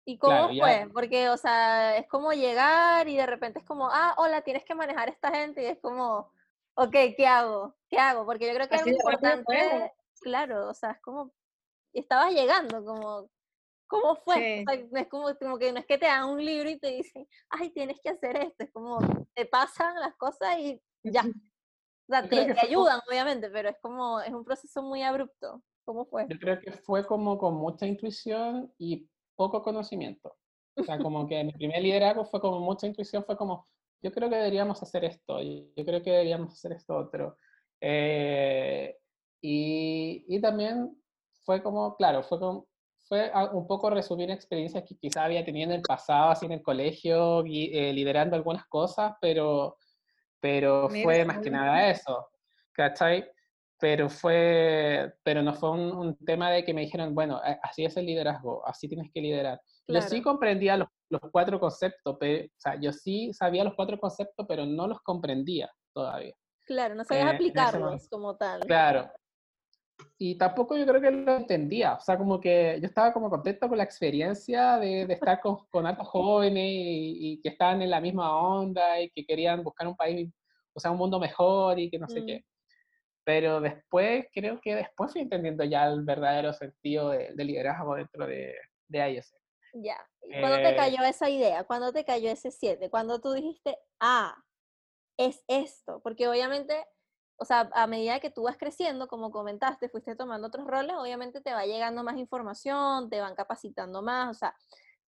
[0.06, 0.88] ¿Y cómo fue?
[0.92, 4.74] Porque, o sea, es como llegar y de repente es como, ah, hola, tienes que
[4.74, 6.30] manejar esta gente y es como,
[6.74, 7.74] ok, ¿qué hago?
[7.88, 8.26] ¿Qué hago?
[8.26, 11.32] Porque yo creo que es importante, claro, o sea, es como,
[11.92, 13.30] estabas llegando, como,
[13.86, 14.64] ¿cómo fue?
[14.68, 16.88] O sea, es como, como que no es que te dan un libro y te
[16.88, 18.98] dicen, ay, tienes que hacer esto, es como,
[19.34, 21.22] te pasan las cosas y ya.
[22.06, 25.62] O sea, te, te ayudan, obviamente, pero es como, es un proceso muy abrupto.
[25.86, 26.26] ¿Cómo fue?
[26.28, 30.36] Yo creo que fue como con mucha intuición y poco conocimiento.
[30.76, 33.66] O sea, como que mi primer liderazgo fue como mucha intuición, fue como,
[34.02, 37.38] yo creo que deberíamos hacer esto, yo creo que deberíamos hacer esto otro.
[37.80, 38.96] Eh,
[39.40, 40.96] y, y, también
[41.44, 42.66] fue como, claro, fue, como,
[43.06, 46.62] fue un poco resumir experiencias que quizá había tenido en el pasado, así en el
[46.62, 49.76] colegio, y, eh, liderando algunas cosas, pero,
[50.40, 52.28] pero fue más que nada eso.
[52.72, 53.24] ¿Cachai?
[53.78, 58.06] Pero fue, pero no fue un, tema de que me dijeron, bueno, así es el
[58.06, 59.60] liderazgo, así tienes que liderar.
[59.86, 63.98] Yo sí comprendía los, los cuatro conceptos, pero, o sea, yo sí sabía los cuatro
[63.98, 66.34] conceptos, pero no los comprendía todavía.
[66.64, 68.60] Claro, no sabías eh, aplicarlos como tal.
[68.60, 69.10] Claro.
[70.18, 73.68] Y tampoco yo creo que lo entendía, o sea, como que yo estaba como contento
[73.68, 78.00] con la experiencia de, de estar con, con altos jóvenes y, que estaban en la
[78.00, 80.32] misma onda y que querían buscar un país,
[80.72, 82.26] o sea, un mundo mejor y que no sé mm.
[82.26, 82.44] qué.
[83.24, 88.54] Pero después, creo que después fui entendiendo ya el verdadero sentido de, liderazgo dentro de,
[88.88, 89.40] de ISEC.
[89.72, 89.96] Ya.
[90.40, 91.64] ¿Cuándo te eh cayó esa idea?
[91.64, 92.90] ¿Cuándo te cayó ese 7?
[92.90, 94.36] Cuando tú dijiste, ah,
[95.16, 96.00] es esto?
[96.02, 96.86] Porque obviamente,
[97.36, 101.40] o sea, a medida que tú vas creciendo, como comentaste, fuiste tomando otros roles, obviamente
[101.40, 104.54] te va llegando más información, te van capacitando más, o sea,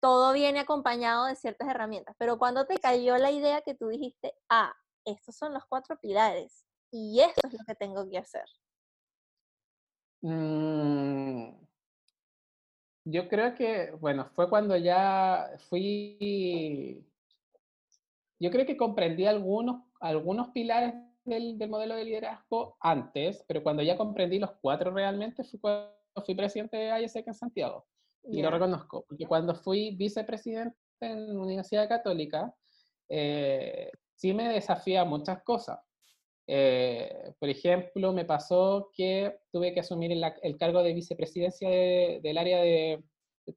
[0.00, 2.14] todo viene acompañado de ciertas herramientas.
[2.18, 4.74] Pero cuando te cayó la idea que tú dijiste, ah,
[5.04, 6.64] estos son los cuatro pilares,
[6.94, 8.44] y esto es lo que tengo que hacer?
[10.22, 11.48] Mm,
[13.04, 17.04] yo creo que, bueno, fue cuando ya fui,
[18.38, 23.82] yo creo que comprendí algunos, algunos pilares del, del, modelo de liderazgo antes, pero cuando
[23.82, 27.86] ya comprendí los cuatro realmente fue cuando fui presidente de ISEC en Santiago.
[28.22, 32.54] Y lo reconozco, porque cuando fui vicepresidente en la Universidad Católica,
[33.08, 35.80] eh, sí me desafía muchas cosas.
[36.46, 42.60] Eh, por ejemplo, me pasó que tuve que asumir el, cargo de vicepresidencia del área
[42.60, 43.02] de,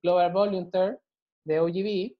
[0.01, 0.99] Global Volunteer
[1.45, 2.15] de OGB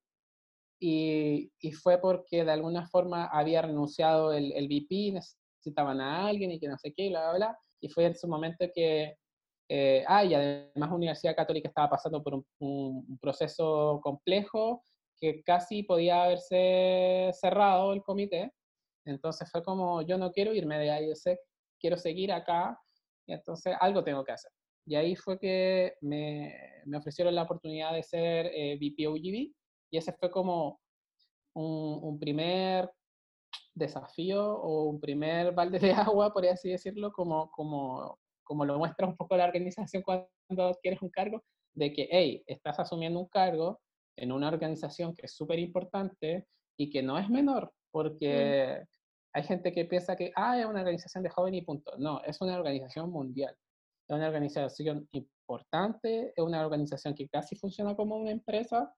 [0.79, 6.51] y, y, fue porque de alguna forma había renunciado el, el, VP, necesitaban a alguien
[6.51, 7.59] y que no sé qué, bla, bla, bla.
[7.81, 9.17] Y fue en su momento que,
[9.69, 14.83] eh, ah, y además Universidad Católica estaba pasando por un, un proceso complejo
[15.19, 18.53] que casi podía haberse cerrado el comité
[19.07, 21.39] entonces fue como, yo no quiero irme de ISEC,
[21.79, 22.79] quiero seguir acá,
[23.25, 24.51] y entonces algo tengo que hacer.
[24.85, 26.53] Y ahí fue que me,
[26.85, 29.53] me ofrecieron la oportunidad de ser eh, VP OGB,
[29.91, 30.79] y ese fue como
[31.53, 32.89] un, un, primer
[33.73, 39.07] desafío o un primer balde de agua, por así decirlo, como, como, como lo muestra
[39.07, 41.43] un poco la organización cuando quieres un cargo,
[41.73, 43.79] de que, hey, estás asumiendo un cargo
[44.17, 48.83] en una organización que es súper importante y que no es menor, porque
[49.33, 51.93] hay gente que piensa que, ah, es una organización de jóvenes y punto.
[51.97, 53.55] No, es una organización mundial.
[54.07, 58.91] Es una organización importante, es una organización que casi funciona como una empresa,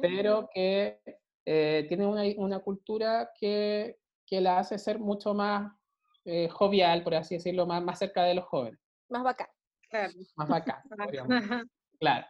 [0.00, 1.00] pero que
[1.46, 5.72] eh, tiene una, una cultura que, que, la hace ser mucho más
[6.24, 8.78] eh, jovial, por así decirlo, más, más cerca de los jóvenes.
[9.08, 9.48] Más bacán.
[9.88, 10.12] Claro.
[10.36, 10.82] Más bacán.
[11.98, 12.26] claro.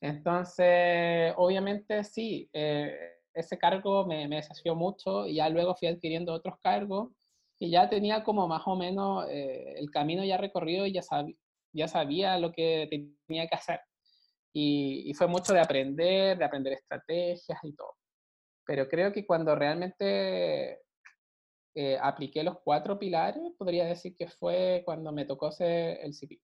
[0.00, 6.32] Entonces, obviamente sí, eh, ese cargo me, me, desafió mucho y ya luego fui adquiriendo
[6.32, 7.10] otros cargos
[7.58, 11.02] que ya tenía como más o menos eh, el camino ya recorrido y ya,
[11.72, 12.88] ya sabía lo que
[13.26, 13.80] tenía que hacer.
[14.52, 17.96] Y, y, fue mucho de aprender, de aprender estrategias y todo.
[18.66, 20.80] Pero creo que cuando realmente
[21.74, 26.40] eh, apliqué los cuatro pilares, podría decir que fue cuando me tocó ser el CP,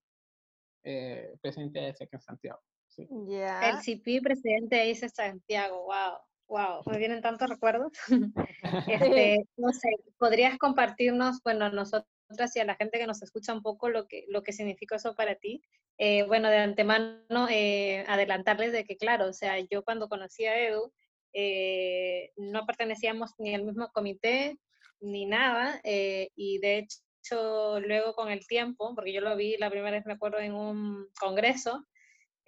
[0.84, 2.60] eh, presidente de ISEC en Santiago.
[2.88, 3.08] Sí.
[3.08, 6.18] El CP, presidente de Santiago, wow.
[6.50, 7.92] Wow, me vienen tantos recuerdos.
[8.88, 9.88] este, no sé,
[10.18, 14.08] ¿podrías compartirnos, bueno, a nosotras y a la gente que nos escucha un poco lo
[14.08, 15.62] que, lo que significó eso para ti?
[15.96, 20.58] Eh, bueno, de antemano, eh, adelantarles de que, claro, o sea, yo cuando conocí a
[20.58, 20.92] Edu,
[21.32, 24.58] eh, no pertenecíamos ni al mismo comité
[24.98, 29.96] ni nada, y de hecho, luego con el tiempo, porque yo lo vi la primera
[29.96, 31.86] vez, me acuerdo, en un congreso,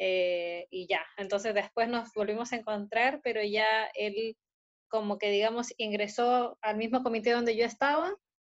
[0.05, 4.37] eh, y ya, entonces después nos volvimos a encontrar, pero ya él
[4.89, 8.13] como que digamos ingresó al mismo comité donde yo estaba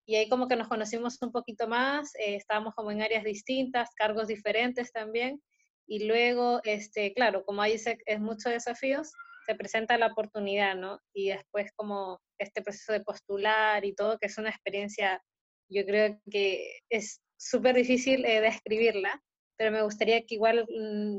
[0.07, 3.91] y ahí como que nos conocimos un poquito más, eh, estábamos como en áreas distintas,
[3.97, 5.43] cargos diferentes también
[5.89, 9.11] y luego, este, claro, como ahí es muchos desafíos,
[9.45, 11.01] se presenta la oportunidad, ¿no?
[11.13, 15.21] Y después como este proceso de postular y todo, que es una experiencia,
[15.69, 19.21] yo creo que es súper difícil eh, describirla,
[19.57, 21.17] pero me gustaría que igual mm,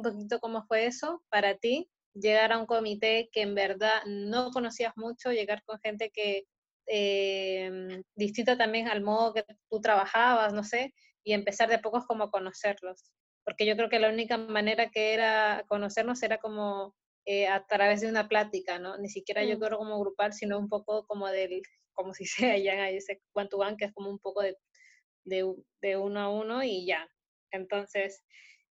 [0.00, 4.50] un poquito cómo fue eso para ti, llegar a un comité que en verdad no
[4.50, 6.44] conocías mucho, llegar con gente que
[6.86, 10.92] eh, distinta también al modo que tú trabajabas, no sé,
[11.22, 13.12] y empezar de pocos como a conocerlos.
[13.44, 16.94] Porque yo creo que la única manera que era conocernos era como
[17.26, 18.98] eh, a través de una plática, ¿no?
[18.98, 19.60] Ni siquiera yo mm.
[19.60, 23.48] creo como grupal, sino un poco como del, como si se hayan ahí ese one
[23.48, 24.56] to one, que es como un poco de,
[25.24, 27.08] de, de uno a uno y ya.
[27.52, 28.24] Entonces,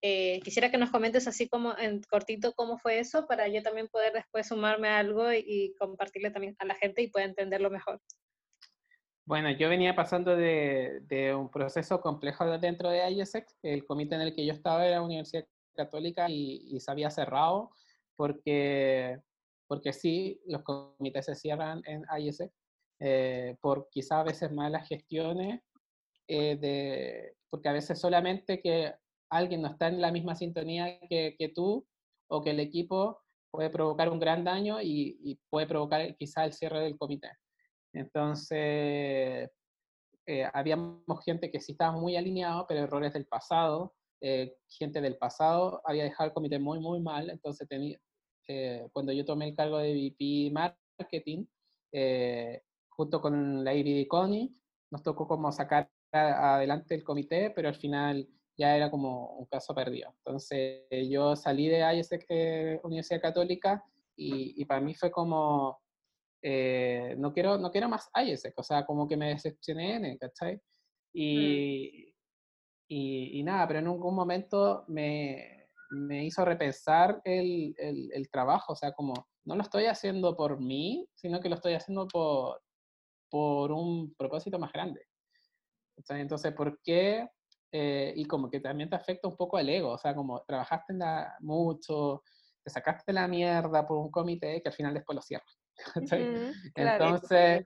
[0.05, 3.87] eh, quisiera que nos comentes así como en cortito cómo fue eso para yo también
[3.87, 8.01] poder después sumarme a algo y, compartirle también a la gente y pueda entenderlo mejor.
[9.25, 13.47] Bueno, yo venía pasando de, de, un proceso complejo dentro de IESEC.
[13.63, 17.71] El comité en el que yo estaba era Universidad Católica y, y se había cerrado
[18.17, 19.21] porque,
[19.67, 22.51] porque sí, los comités se cierran en IESEC
[22.99, 25.61] eh, por quizá a veces malas gestiones,
[26.27, 28.93] eh, de, porque a veces solamente que
[29.37, 31.85] alguien no está en la misma sintonía que, que tú
[32.27, 33.23] o que el equipo
[33.53, 37.29] puede provocar un gran daño y, puede provocar quizá el cierre del comité.
[37.93, 39.51] Entonces,
[40.25, 45.17] eh, habíamos gente que sí estaba muy alineado, pero errores del pasado, eh, gente del
[45.17, 47.99] pasado había dejado el comité muy, muy mal, entonces tenía,
[48.47, 51.45] eh, cuando yo tomé el cargo de VP Marketing,
[52.89, 54.55] junto con la IBD Connie,
[54.89, 58.27] nos tocó como sacar adelante el comité, pero al final
[58.57, 60.13] ya era como un caso perdido.
[60.17, 63.83] Entonces yo salí de ISEC, eh, Universidad Católica
[64.15, 65.79] y, y, para mí fue como,
[66.41, 70.55] eh, no, quiero, no quiero más ISEC, o sea, como que me decepcioné, ¿cachai?
[70.55, 70.59] Mm.
[71.13, 72.15] Y,
[72.87, 78.73] y, y, nada, pero en algún momento me, me hizo repensar el, el, el, trabajo,
[78.73, 79.13] o sea, como
[79.45, 82.61] no lo estoy haciendo por mí, sino que lo estoy haciendo por,
[83.29, 85.07] por un propósito más grande.
[86.09, 87.27] Entonces, ¿por qué
[87.75, 90.93] eh, y como que también te afecta un poco el ego, o sea, como trabajaste
[90.93, 92.21] en la, mucho,
[92.63, 95.59] te sacaste la mierda por un comité que al final después lo cierras.
[96.75, 97.65] Entonces,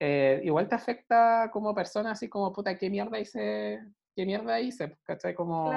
[0.00, 3.78] eh, igual te afecta como persona, así como, puta, ¿qué mierda hice?
[4.16, 4.96] ¿Qué mierda hice?
[5.02, 5.34] ¿Cachai?
[5.34, 5.70] Como,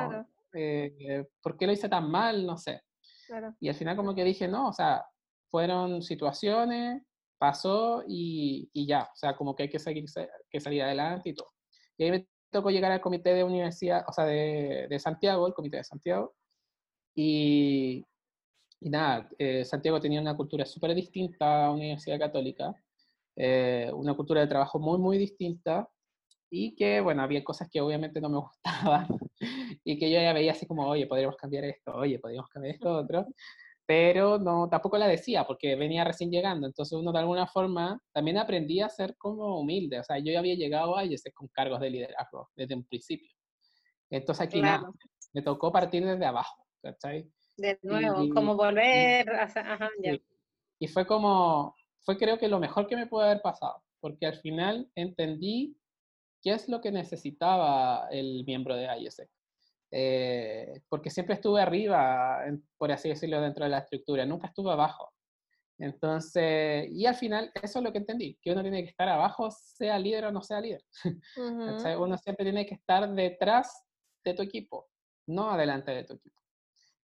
[0.54, 2.46] eh, ¿por qué lo hice tan mal?
[2.46, 2.82] No sé.
[3.60, 5.06] Y al final como que dije, no, o sea,
[5.50, 7.04] fueron situaciones,
[7.38, 10.06] pasó y, y ya, o sea, como que hay que, seguir,
[10.50, 11.52] que salir adelante y todo.
[11.98, 15.54] Y ahí me tocó llegar al comité de universidad, o sea, de, de Santiago, el
[15.54, 16.34] comité de Santiago,
[17.14, 18.06] y,
[18.80, 22.74] y nada, eh, Santiago tenía una cultura súper distinta a la Universidad Católica,
[23.36, 25.90] eh, una cultura de trabajo muy, muy distinta,
[26.50, 29.08] y que, bueno, había cosas que obviamente no me gustaban,
[29.84, 32.90] y que yo ya veía así como, oye, podríamos cambiar esto, oye, podríamos cambiar esto
[32.90, 33.28] otro,
[33.86, 38.38] pero no, tampoco la decía porque venía recién llegando, entonces uno de alguna forma también
[38.38, 41.80] aprendía a ser como humilde, o sea, yo ya había llegado a IESEC con cargos
[41.80, 43.30] de liderazgo desde un principio.
[44.10, 44.90] Entonces aquí nada,
[45.34, 47.30] me tocó partir desde abajo, ¿cachai?
[47.58, 50.18] De nuevo, como volver, a, ajá, ya.
[50.80, 54.36] Y fue como, fue creo que lo mejor que me pudo haber pasado, porque al
[54.36, 55.78] final entendí
[56.42, 59.30] qué es lo que necesitaba el miembro de IESEC.
[59.98, 62.44] Eh, porque siempre estuve arriba,
[62.78, 65.10] por así decirlo, dentro de la estructura, nunca estuve abajo.
[65.78, 69.50] Entonces, y al final eso es lo que entendí, que uno tiene que estar abajo,
[69.52, 70.84] sea líder o no sea líder.
[71.98, 73.86] uno siempre tiene que estar detrás
[74.26, 74.90] de tu equipo,
[75.28, 76.42] no adelante de tu equipo.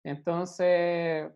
[0.03, 1.31] Entonces,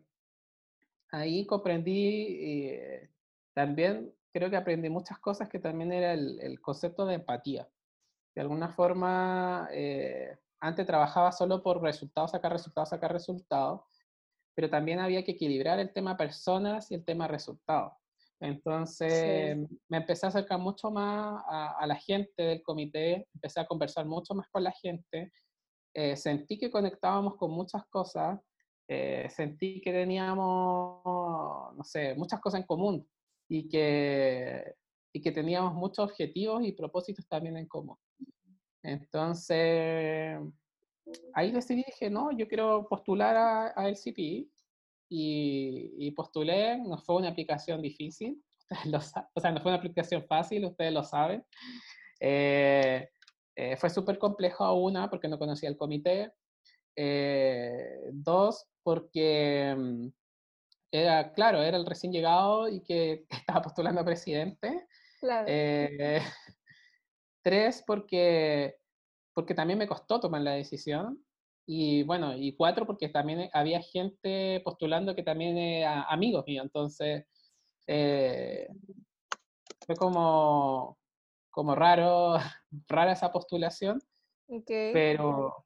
[1.09, 3.11] ahí comprendí eh,
[3.53, 7.65] también, creo que aprendí muchas cosas que también era el, concepto de empatía.
[8.35, 13.81] De alguna forma, eh, antes trabajaba solo por resultados, sacar resultados, sacar resultados,
[14.55, 17.93] pero también había que equilibrar el tema personas y el tema resultados.
[18.39, 19.57] Entonces
[19.87, 24.33] me empecé a acercar mucho más a, la gente del comité, empecé a conversar mucho
[24.33, 25.31] más con la gente,
[25.93, 28.39] eh, sentí que conectábamos con muchas cosas,
[28.87, 31.03] eh, sentí que teníamos,
[31.75, 33.07] no sé, muchas cosas en común
[33.47, 34.73] y que,
[35.13, 37.97] y que teníamos muchos objetivos y propósitos también en común.
[38.85, 40.39] Entonces,
[41.33, 44.17] ahí decidí, dije, no, yo quiero postular a, a LCP
[45.09, 48.41] y, y, postulé, no fue una aplicación difícil,
[48.85, 49.01] lo o
[49.41, 51.45] sea, no fue una aplicación fácil, ustedes lo saben.
[52.19, 53.07] Eh,
[53.55, 56.31] eh, fue súper complejo una, porque no conocía el comité.
[56.95, 60.07] Eh, dos, porque mm,
[60.91, 64.87] era, claro, era el recién llegado y que estaba postulando a presidente.
[65.19, 65.47] Claro.
[67.45, 68.75] Tres, porque,
[69.35, 71.23] porque también me costó tomar la decisión.
[71.67, 76.65] Y bueno, y cuatro, porque también había gente postulando que también era amigos míos.
[76.65, 77.25] Entonces,
[77.85, 78.67] eh,
[79.85, 80.97] fue como,
[81.51, 82.37] como raro,
[82.89, 84.01] rara esa postulación.
[84.65, 85.65] Pero,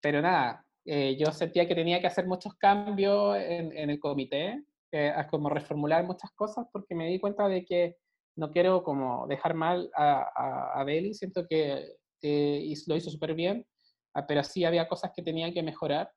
[0.00, 4.62] pero nada, eh, yo sentía que tenía que hacer muchos cambios en, en el comité,
[4.92, 7.96] eh, como reformular muchas cosas, porque me di cuenta de que
[8.36, 13.34] no quiero como dejar mal a, a, a Beli, siento que, que lo hizo súper
[13.34, 13.66] bien,
[14.14, 16.12] ah, pero sí había cosas que tenía que mejorar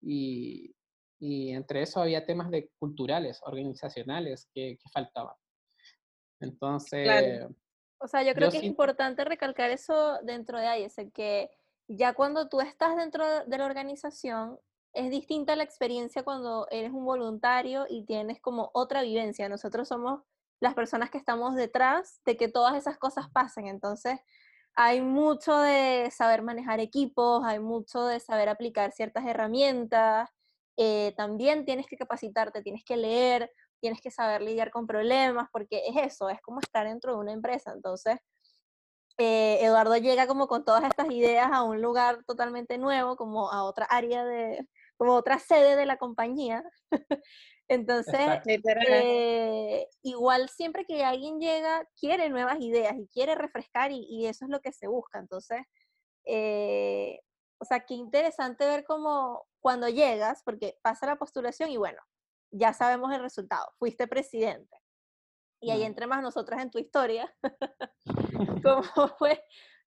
[0.00, 0.74] y,
[1.20, 5.36] y entre eso había temas de culturales, organizacionales que, que faltaban.
[6.40, 7.46] Entonces...
[7.98, 11.48] O sea, yo creo que es importante recalcar eso dentro de ahí, es que
[11.86, 14.58] ya cuando tú estás dentro de la organización,
[14.92, 19.48] es distinta la experiencia cuando eres un voluntario y tienes como otra vivencia.
[19.48, 20.22] Nosotros somos
[20.62, 23.66] las personas que estamos detrás de que todas esas cosas pasen.
[23.66, 24.20] Entonces,
[24.76, 30.30] hay mucho de saber manejar equipos, hay mucho de saber aplicar ciertas herramientas.
[30.76, 33.50] Eh, también tienes que capacitarte, tienes que leer,
[33.80, 37.32] tienes que saber lidiar con problemas, porque es eso, es como estar dentro de una
[37.32, 37.72] empresa.
[37.74, 38.18] Entonces,
[39.18, 43.64] eh, Eduardo llega como con todas estas ideas a un lugar totalmente nuevo, como a
[43.64, 44.64] otra área de,
[44.96, 46.62] como otra sede de la compañía.
[47.68, 48.14] Entonces,
[48.46, 54.50] eh, igual siempre que alguien llega, quiere nuevas ideas y quiere refrescar y, eso es
[54.50, 55.18] lo que se busca.
[55.18, 55.62] Entonces,
[56.24, 57.20] eh,
[57.58, 62.00] o sea, qué interesante ver cómo cuando llegas, porque pasa la postulación y bueno,
[62.50, 64.76] ya sabemos el resultado, fuiste presidente.
[65.60, 67.32] Y ahí entre más nosotras en tu historia,
[68.64, 69.42] ¿cómo fue,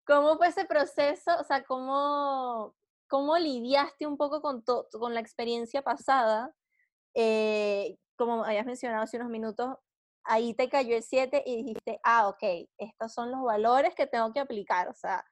[0.07, 1.31] ¿cómo fue ese proceso?
[1.39, 2.73] O sea, ¿cómo,
[3.09, 6.53] cómo lidiaste un poco con, con la experiencia pasada?
[7.15, 9.75] Eh, como habías mencionado hace unos minutos,
[10.25, 12.43] ahí te cayó el 7 y dijiste, ah, ok,
[12.77, 14.89] estos son los valores que tengo que aplicar.
[14.89, 15.25] O sea,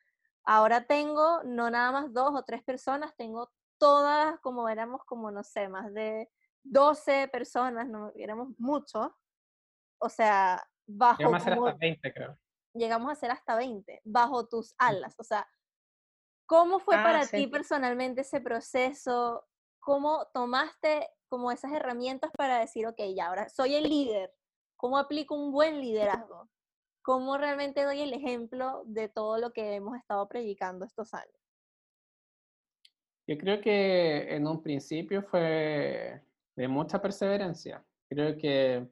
[0.46, 5.44] ahora tengo no nada más dos o tres personas, tengo todas, como éramos como, no
[5.44, 6.30] sé, más de
[6.64, 9.10] 12 personas, no éramos muchos.
[10.00, 11.18] O sea, bajo...
[11.18, 12.40] Llegamos a ser hasta 20, creo.
[12.74, 15.16] Llegamos a ser hasta 20, bajo tus alas.
[15.18, 15.48] O sea,
[16.46, 19.46] ¿cómo fue ah, para ti personalmente ese proceso?
[19.84, 24.34] ¿Cómo tomaste como esas herramientas para decir, ok, ya ahora soy el líder?
[24.78, 26.50] ¿Cómo aplico un buen liderazgo?
[27.02, 31.36] ¿Cómo realmente doy el ejemplo de todo lo que hemos estado predicando estos años?
[33.28, 36.22] Yo creo que en un principio fue
[36.56, 37.84] de mucha perseverancia.
[38.08, 38.88] Creo que,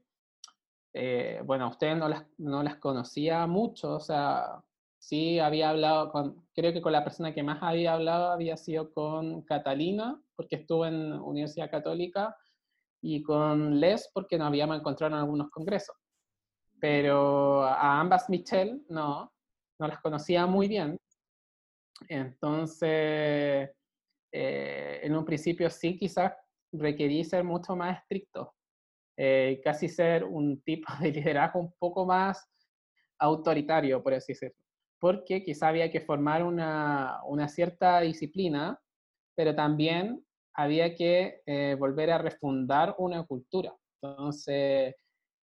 [0.93, 4.61] eh, bueno, ustedes no las, no las conocía mucho, o sea,
[5.01, 8.93] sí había hablado con, creo que con la persona que más había hablado había sido
[8.93, 12.37] con Catalina, porque estuvo en Universidad Católica,
[13.01, 15.95] y con Les, porque nos habíamos encontrado en algunos congresos.
[16.79, 19.33] Pero a ambas Michelle, no,
[19.79, 20.97] no las conocía muy bien.
[22.07, 23.71] Entonces,
[24.31, 26.33] eh, en un principio sí, quizás
[26.71, 28.53] requerí ser mucho más estricto,
[29.17, 32.47] eh, casi ser un tipo de liderazgo un poco más
[33.19, 34.60] autoritario, por así decirlo,
[35.01, 38.79] porque quizá había que formar una, una cierta disciplina,
[39.35, 40.23] pero también
[40.53, 44.93] había que eh, volver a refundar una cultura, entonces,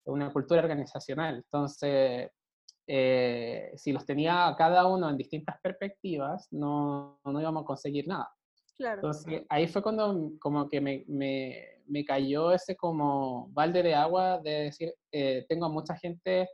[0.05, 1.37] una cultura organizacional.
[1.37, 2.29] Entonces,
[2.85, 8.29] eh, si los tenía cada uno en distintas perspectivas, no, no íbamos a conseguir nada.
[8.77, 14.39] Entonces, ahí fue cuando como que me, me, me, cayó ese como balde de agua
[14.39, 16.47] de decir, eh, tengo a mucha gente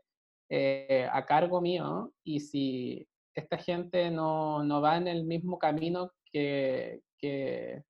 [0.50, 6.12] eh, a cargo mío y si esta gente no, no, va en el mismo camino
[6.32, 7.84] que, que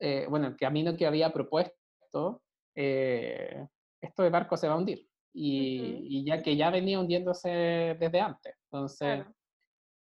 [0.00, 2.42] eh, bueno, el camino que había propuesto,
[2.74, 5.08] esto de barco se va a hundir.
[5.32, 7.48] y, ya que ya venía hundiéndose
[7.98, 8.54] desde antes.
[8.70, 9.24] Entonces,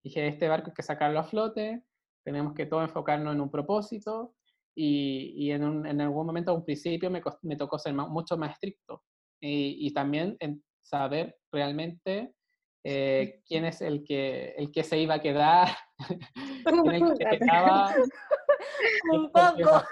[0.03, 1.83] dije, este barco hay que sacarlo a flote,
[2.23, 4.35] tenemos que todo enfocarnos en un propósito
[4.75, 8.37] y, y en, un, en, algún momento, a un principio, me, me tocó ser mucho
[8.37, 9.03] más estricto
[9.39, 12.35] y, y también en saber realmente
[12.83, 15.67] eh, quién es el que, el que se iba a quedar,
[16.65, 17.95] quién el que se quedaba.
[19.11, 19.83] un poco.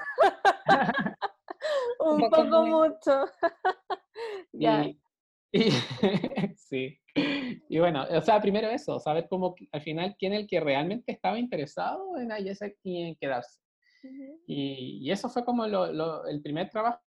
[2.00, 3.26] un poco mucho.
[4.54, 5.00] y,
[5.52, 5.72] y
[6.56, 6.98] sí.
[7.68, 11.12] Y bueno, o sea, primero eso, saber cómo al final quién es el que realmente
[11.12, 13.60] estaba interesado en ISEC y en quedarse.
[14.48, 17.02] y, y, eso fue como lo, lo, el primer trabajo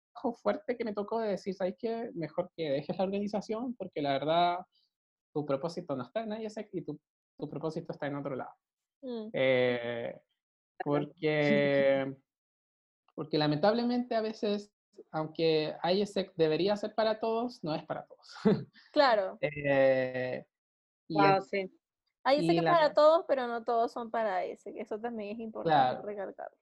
[0.42, 2.10] fuerte que me tocó de decir, ¿sabes qué?
[2.14, 4.58] Mejor que dejes la organización porque la verdad
[5.32, 6.98] tu propósito no está en ISEC y tu,
[7.38, 8.54] tu propósito está en otro lado.
[9.02, 9.28] Mm.
[9.32, 10.20] Eh,
[10.84, 12.16] porque,
[13.14, 14.72] porque lamentablemente a veces,
[15.10, 18.34] aunque ISEC debería ser para todos, no es para todos.
[18.92, 19.38] Claro.
[19.40, 20.44] eh,
[21.08, 21.70] wow, sí.
[22.24, 24.76] ISEC es para todos, pero no todos son para ISEC.
[24.76, 26.56] Eso también es importante recalcarlo.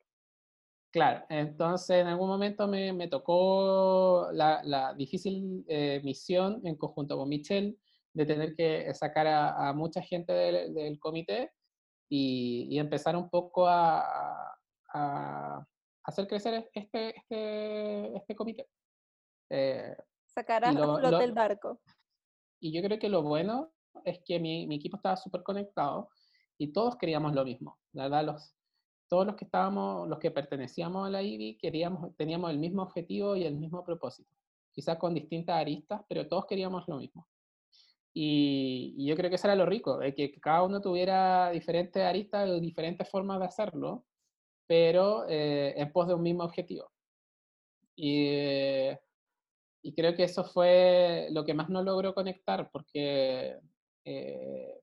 [0.91, 7.19] Claro, entonces en algún momento me, me tocó la, la difícil eh, misión en conjunto
[7.19, 7.77] con Michelle
[8.15, 11.53] de tener que sacar a, mucha gente del, comité
[12.09, 14.57] y, y, empezar un poco a,
[14.95, 15.67] a,
[16.05, 18.67] hacer crecer este, este, este comité.
[19.51, 19.95] Eh,
[20.27, 21.81] sacar a flote el barco.
[22.61, 23.73] Y yo creo que lo bueno
[24.05, 26.09] es que mi, mi equipo estaba súper conectado
[26.57, 27.79] y todos queríamos lo mismo.
[27.93, 28.58] La verdad, los,
[29.09, 33.37] todos los que estábamos, los que pertenecíamos a la IBI, queríamos, teníamos el mismo objetivo
[33.37, 34.31] y el mismo propósito.
[34.73, 37.27] Quizás con distintas aristas, pero todos queríamos lo mismo.
[38.15, 42.49] Y, yo creo que eso era lo rico, de que cada uno tuviera diferentes aristas
[42.49, 44.05] o diferentes formas de hacerlo,
[44.67, 46.91] pero eh, en pos de un mismo objetivo.
[47.97, 48.89] Y,
[49.83, 53.59] y, creo que eso fue lo que más no logró conectar, porque
[54.05, 54.81] eh,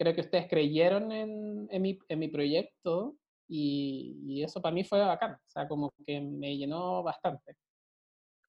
[0.00, 4.82] creo que ustedes creyeron en, en, mi, en mi, proyecto y, y, eso para mí
[4.82, 7.54] fue bacán, o sea, como que me llenó bastante.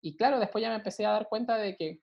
[0.02, 2.00] Y claro, después ya me empecé a dar cuenta de que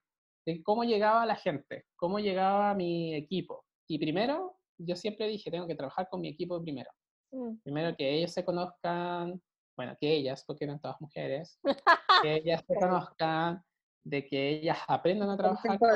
[0.47, 3.65] de cómo llegaba la gente, cómo llegaba mi equipo.
[3.89, 6.91] Y primero, yo siempre dije, tengo que trabajar con mi equipo primero.
[7.33, 7.57] Mm.
[7.63, 9.41] Primero que ellos se conozcan,
[9.79, 11.59] bueno, que ellas, porque eran todas mujeres,
[12.23, 13.65] que ellas se conozcan,
[14.05, 15.79] de que ellas aprendan a trabajar.
[15.79, 15.91] Con...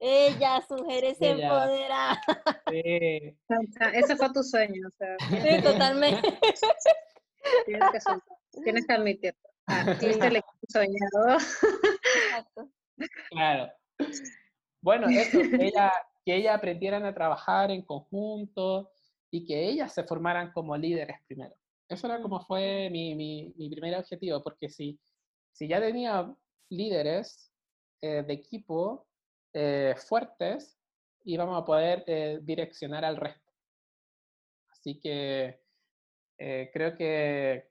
[0.00, 2.18] Ellas, mujeres empoderadas.
[2.70, 3.36] Sí.
[3.94, 4.88] Ese fue tu sueño.
[4.88, 5.16] O sea.
[5.28, 6.38] Sí, totalmente.
[7.64, 9.40] Tienes que, tienes que admitirlo.
[9.66, 11.38] Ah, el equipo soñado.
[12.26, 12.70] Exacto.
[13.30, 13.72] Claro.
[14.82, 15.92] Bueno, eso, que, ella,
[16.24, 18.90] que ellas aprendieran a trabajar en conjunto
[19.30, 21.54] y que ellas se formaran como líderes primero.
[21.88, 24.98] Eso era como fue mi, mi, mi primer objetivo, porque si,
[25.52, 26.34] si ya tenía
[26.70, 27.52] líderes
[28.02, 29.06] eh, de equipo
[29.52, 30.78] eh, fuertes,
[31.24, 33.52] íbamos a poder eh, direccionar al resto.
[34.70, 35.60] Así que
[36.38, 37.68] creo que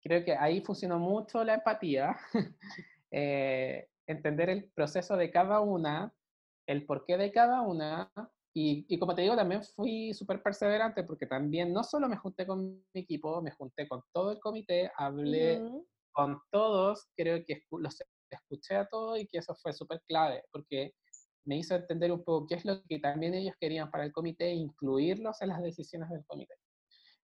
[0.00, 2.16] creo que ahí funcionó mucho la empatía.
[4.08, 6.14] entender el proceso de cada una,
[6.66, 8.10] el porqué de cada una,
[8.54, 12.46] y, y como te digo, también fui súper perseverante porque también no solo me junté
[12.46, 15.60] con mi equipo, me junté con todo el comité, hablé
[16.12, 18.00] con todos, creo que los
[18.36, 20.94] escuché a todos y que eso fue súper clave porque
[21.44, 24.52] me hizo entender un poco qué es lo que también ellos querían para el comité
[24.52, 26.54] incluirlos en las decisiones del comité.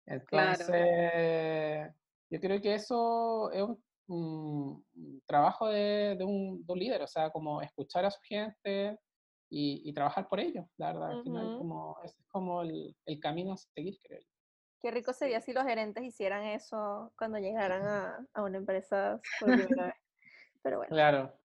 [0.06, 1.92] Entonces,
[2.30, 7.06] yo creo que eso es un un trabajo de, de, un, de, un, líder, o
[7.06, 8.98] sea, como escuchar a su gente
[9.48, 11.10] y, y trabajar por ellos, la verdad.
[11.12, 14.26] Al final, como, ese es como el, el, camino a seguir, creo yo.
[14.80, 19.56] Qué rico sería si los gerentes hicieran eso cuando llegaran a, a una empresa por
[19.56, 19.94] primera vez.
[20.62, 20.94] Pero bueno.
[20.94, 21.38] Claro.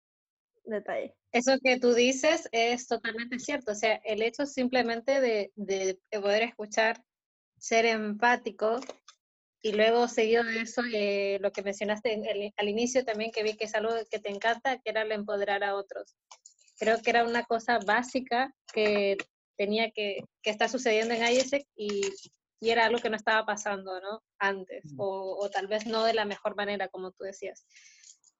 [0.64, 1.14] Detalle.
[1.32, 3.72] Eso que tú dices es totalmente cierto.
[3.72, 7.02] O sea, el hecho simplemente de, de poder escuchar,
[7.58, 8.80] ser empático
[9.64, 13.64] y luego seguido de eso, eh, lo que mencionaste al inicio también, que vi que
[13.64, 16.14] es algo que te encanta, que era el empoderar a otros.
[16.78, 19.16] Creo que era una cosa básica que
[19.56, 22.02] tenía que, que estar sucediendo en IESEC y,
[22.60, 24.22] y, era algo que no estaba pasando ¿no?
[24.38, 25.00] antes, mm.
[25.00, 27.66] o, o, tal vez no de la mejor manera, como tú decías.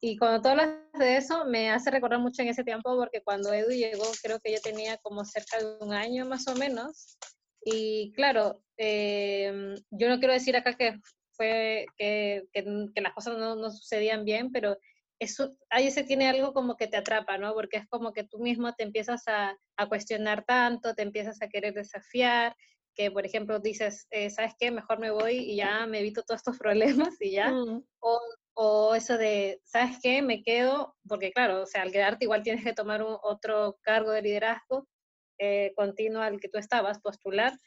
[0.07, 3.55] Y cuando tú hablas de eso, me hace recordar mucho en ese tiempo, porque cuando
[3.55, 7.17] Edu llegó, creo que yo tenía como cerca de un año más o menos,
[7.65, 11.01] y claro, eh, yo no quiero decir acá que
[11.31, 14.77] fue que, que, que las cosas no, no, sucedían bien, pero
[15.19, 17.55] eso, ahí se tiene algo como que te atrapa, ¿no?
[17.55, 21.49] Porque es como que tú mismo te empiezas a, a cuestionar tanto, te empiezas a
[21.49, 22.55] querer desafiar,
[22.95, 24.71] que por ejemplo dices, eh, ¿sabes qué?
[24.71, 26.59] Mejor me voy y ya me evito todos estos
[27.09, 27.51] problemas y ya.
[27.51, 27.83] Mm.
[28.01, 28.21] O
[28.55, 30.23] o eso de, ¿sabes qué?
[30.23, 34.11] Me quedo, porque claro, o sea, al quedarte igual tienes que tomar un, otro cargo
[34.13, 34.89] de liderazgo
[35.39, 37.59] eh, continuo al que tú estabas, postular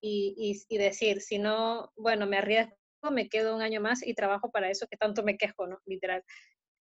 [0.00, 2.74] y, y, decir, si no, bueno, me arriesgo,
[3.10, 5.78] me quedo un año más y trabajo para eso que tanto me quejo, ¿no?
[5.86, 6.22] Literal.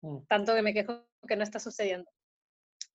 [0.02, 0.26] Mm.
[0.28, 2.12] Tanto que me quejo que no está sucediendo.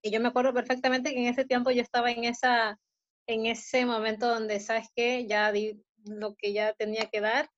[0.03, 2.79] Y yo me acuerdo perfectamente que en ese tiempo yo estaba en, esa,
[3.27, 5.27] en ese momento donde, ¿sabes qué?
[5.27, 7.49] Ya di lo que ya tenía que dar,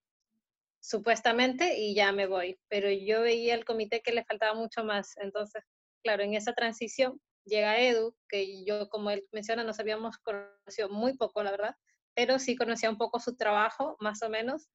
[0.81, 2.59] supuestamente, y ya me voy.
[2.69, 5.17] Pero yo veía al comité que le faltaba mucho más.
[5.19, 5.63] Entonces,
[6.03, 11.17] claro, en esa transición llega Edu, que yo, como él menciona, nos habíamos conocido muy
[11.17, 11.75] poco, la verdad,
[12.15, 14.69] pero sí conocía un poco su trabajo, más o menos.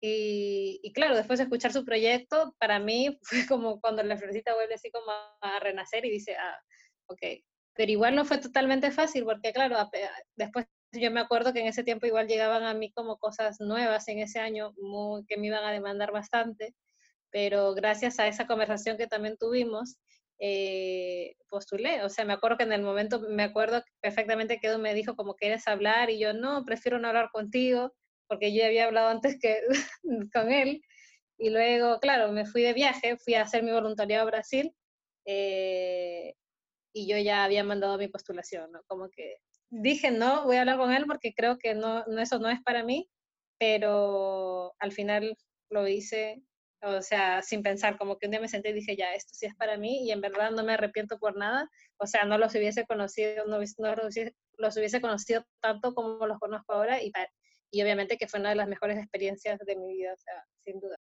[0.00, 4.54] Y, y, claro, después de escuchar su proyecto, para mí fue como cuando la florecita
[4.54, 6.60] vuelve así como a, renacer y dice, ah,
[7.06, 7.20] ok.
[7.74, 9.76] Pero igual no fue totalmente fácil, porque claro,
[10.36, 14.08] después yo me acuerdo que en ese tiempo igual llegaban a mí como cosas nuevas
[14.08, 16.74] en ese año muy, que me iban a demandar bastante,
[17.30, 19.96] pero gracias a esa conversación que también tuvimos,
[20.38, 22.02] eh, postulé.
[22.02, 25.16] O sea, me acuerdo que en el momento, me acuerdo perfectamente que Edu me dijo
[25.16, 27.94] como quieres hablar y yo no, prefiero no hablar contigo
[28.26, 29.60] porque yo había hablado antes que
[30.32, 30.82] con él.
[31.38, 34.74] Y luego, claro, me fui de viaje, fui a hacer mi voluntariado a Brasil
[35.26, 36.34] eh,
[36.92, 38.82] y yo ya había mandado mi postulación, ¿no?
[38.86, 39.38] Como que
[39.72, 42.62] dije, no, voy a hablar con él porque creo que no, no eso no es
[42.62, 43.08] para mí,
[43.58, 45.36] pero al final
[45.70, 46.42] lo hice
[46.82, 49.46] o sea, sin pensar, como que un día me senté y dije, ya, esto sí
[49.46, 52.54] es para mí y en verdad no me arrepiento por nada, o sea, no los
[52.54, 53.94] hubiese conocido, no, no
[54.58, 57.12] los, hubiese, conocido tanto como los conozco ahora y,
[57.70, 60.14] y obviamente que fue una de las mejores experiencias de mi vida,
[60.64, 60.96] sin duda.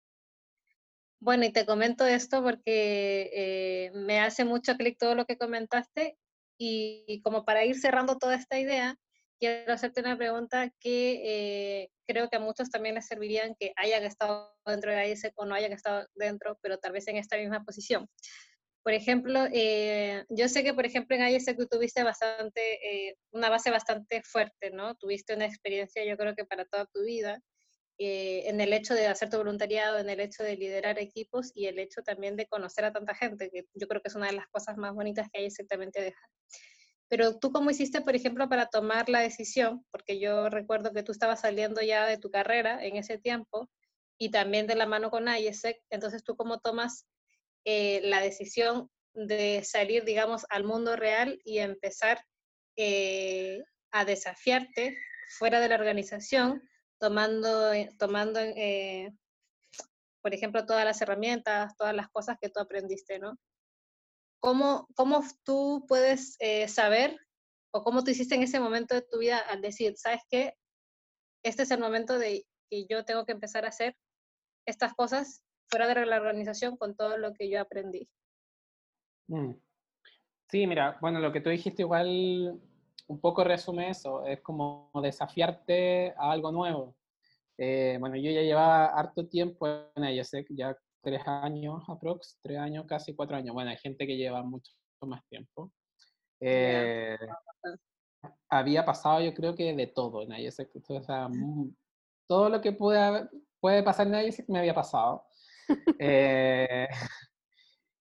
[1.21, 6.17] Bueno, y te comento esto porque eh, me hace mucho clic todo lo que comentaste
[6.59, 8.97] y como para ir cerrando toda esta idea,
[9.39, 14.05] quiero hacerte una pregunta que eh, creo que a muchos también les servirían que hayan
[14.05, 17.65] estado dentro de ISEC o no hayan estado dentro, pero tal vez en esta misma
[17.65, 18.09] posición.
[18.83, 23.51] Por ejemplo, eh, yo sé que, por ejemplo, en ISEC tú tuviste bastante, eh, una
[23.51, 24.95] base bastante fuerte, ¿no?
[24.97, 27.41] Tuviste una experiencia, yo creo que para toda tu vida,
[27.99, 31.79] en el hecho de hacer tu voluntariado, en el hecho de liderar equipos y el
[31.79, 34.47] hecho también de conocer a tanta gente, que yo creo que es una de las
[34.49, 36.29] cosas más bonitas que ISEC también te deja.
[37.09, 41.13] Pero tú cómo hiciste, por ejemplo, para tomar la decisión, porque yo recuerdo que tú
[41.13, 43.69] estabas saliendo ya de tu carrera en ese tiempo
[44.19, 47.07] y también de la mano con IESEC, entonces tú cómo tomas
[47.65, 52.23] eh, la decisión de salir, digamos, al mundo real y empezar
[52.77, 54.97] eh, a desafiarte
[55.39, 56.63] fuera de la organización,
[56.99, 58.41] tomando, eh, tomando
[60.23, 63.39] por ejemplo, todas las herramientas, todas las cosas que tú aprendiste, ¿no?
[64.41, 67.17] ¿Cómo, cómo tú puedes eh, saber
[67.73, 70.55] o cómo tú hiciste en ese momento de tu vida al decir, sabes qué,
[71.43, 73.97] este es el momento de que yo tengo que empezar a hacer
[74.67, 78.09] estas cosas fuera de la organización con todo lo que yo aprendí?
[79.29, 79.53] Mm.
[80.51, 82.61] Sí, mira, bueno, lo que tú dijiste igual
[83.09, 86.95] un poco resume eso, es como desafiarte a algo nuevo.
[87.57, 92.87] Eh, bueno, yo ya llevaba harto tiempo en IESEC, ya tres años aprox, tres años,
[92.87, 93.55] casi cuatro años.
[93.55, 95.73] Bueno, hay gente que lleva mucho más tiempo.
[96.41, 97.19] Eh,
[98.49, 101.29] había pasado yo creo que de todo en ISEC, o sea,
[102.27, 103.29] todo lo que puede,
[103.61, 105.25] puede pasar en ISEC me había pasado.
[105.99, 106.89] eh,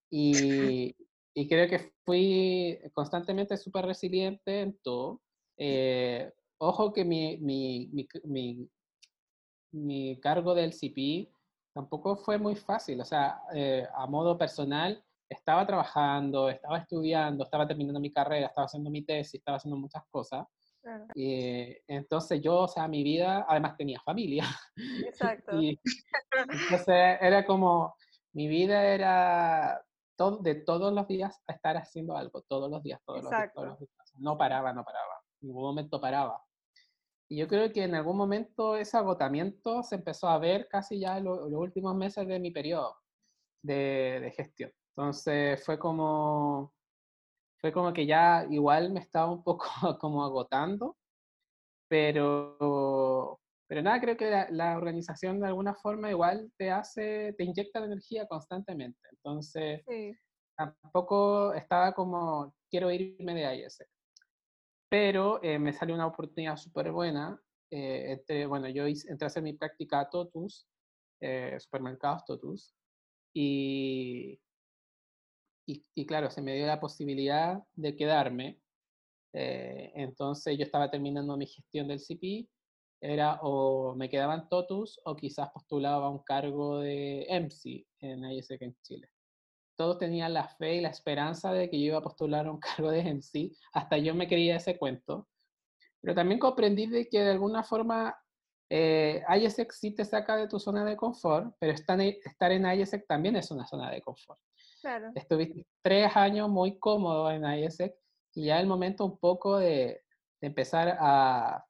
[0.09, 0.95] y,
[1.39, 5.21] y, creo que fui constantemente súper resiliente en todo.
[5.57, 7.89] Eh, ojo que mi, mi,
[8.23, 8.69] mi,
[9.71, 11.31] mi, cargo del CP
[11.73, 13.01] tampoco fue muy fácil.
[13.01, 18.65] O sea, eh, a modo personal, estaba trabajando, estaba estudiando, estaba terminando mi carrera, estaba
[18.65, 20.45] haciendo mi tesis, estaba haciendo muchas cosas.
[21.15, 24.45] Y entonces yo, o sea, mi vida, además tenía familia.
[25.05, 25.61] Exacto.
[25.61, 25.79] y,
[26.49, 27.93] entonces era como,
[28.31, 29.81] mi vida era
[30.17, 33.67] todo, de todos los días estar haciendo algo, todos los días, todos, los días, todos
[33.67, 33.91] los días.
[34.17, 35.21] No paraba, no paraba.
[35.41, 36.43] En ningún momento paraba.
[37.29, 41.17] Y yo creo que en algún momento ese agotamiento se empezó a ver casi ya
[41.17, 42.97] en los últimos meses de mi periodo
[43.61, 44.71] de, de, gestión.
[44.95, 46.73] Entonces fue como,
[47.57, 49.67] fue como que ya igual me estaba un poco
[49.99, 50.97] como agotando,
[51.87, 57.43] pero, pero nada, creo que la, la, organización de alguna forma igual te hace, te
[57.43, 58.99] inyecta la energía constantemente.
[59.11, 59.81] Entonces
[60.55, 63.85] tampoco estaba como, quiero irme de ese
[64.89, 67.39] pero eh, me salió una oportunidad súper buena.
[67.71, 70.65] Eh, bueno, yo entré a hacer mi práctica a Totus,
[71.21, 72.73] eh, supermercados Totus,
[73.33, 74.39] y,
[75.67, 78.59] y, y, claro, se me dio la posibilidad de quedarme.
[79.33, 82.47] entonces yo estaba terminando mi gestión del CP
[82.99, 88.75] era o me quedaban totus o quizás postulaba un cargo de MC en ISEC en
[88.81, 89.09] Chile.
[89.75, 92.91] Todos tenían la fe y la esperanza de que yo iba a postular un cargo
[92.91, 95.27] de MC, hasta yo me creía ese cuento.
[96.01, 98.15] Pero también comprendí de que de alguna forma
[98.69, 102.65] eh, ISEC sí te saca de tu zona de confort, pero estar en, estar en
[102.65, 104.39] ISEC también es una zona de confort.
[104.81, 105.11] Claro.
[105.15, 107.95] Estuviste tres años muy cómodo en ISEC
[108.33, 110.03] y ya el momento un poco de,
[110.41, 111.66] de empezar a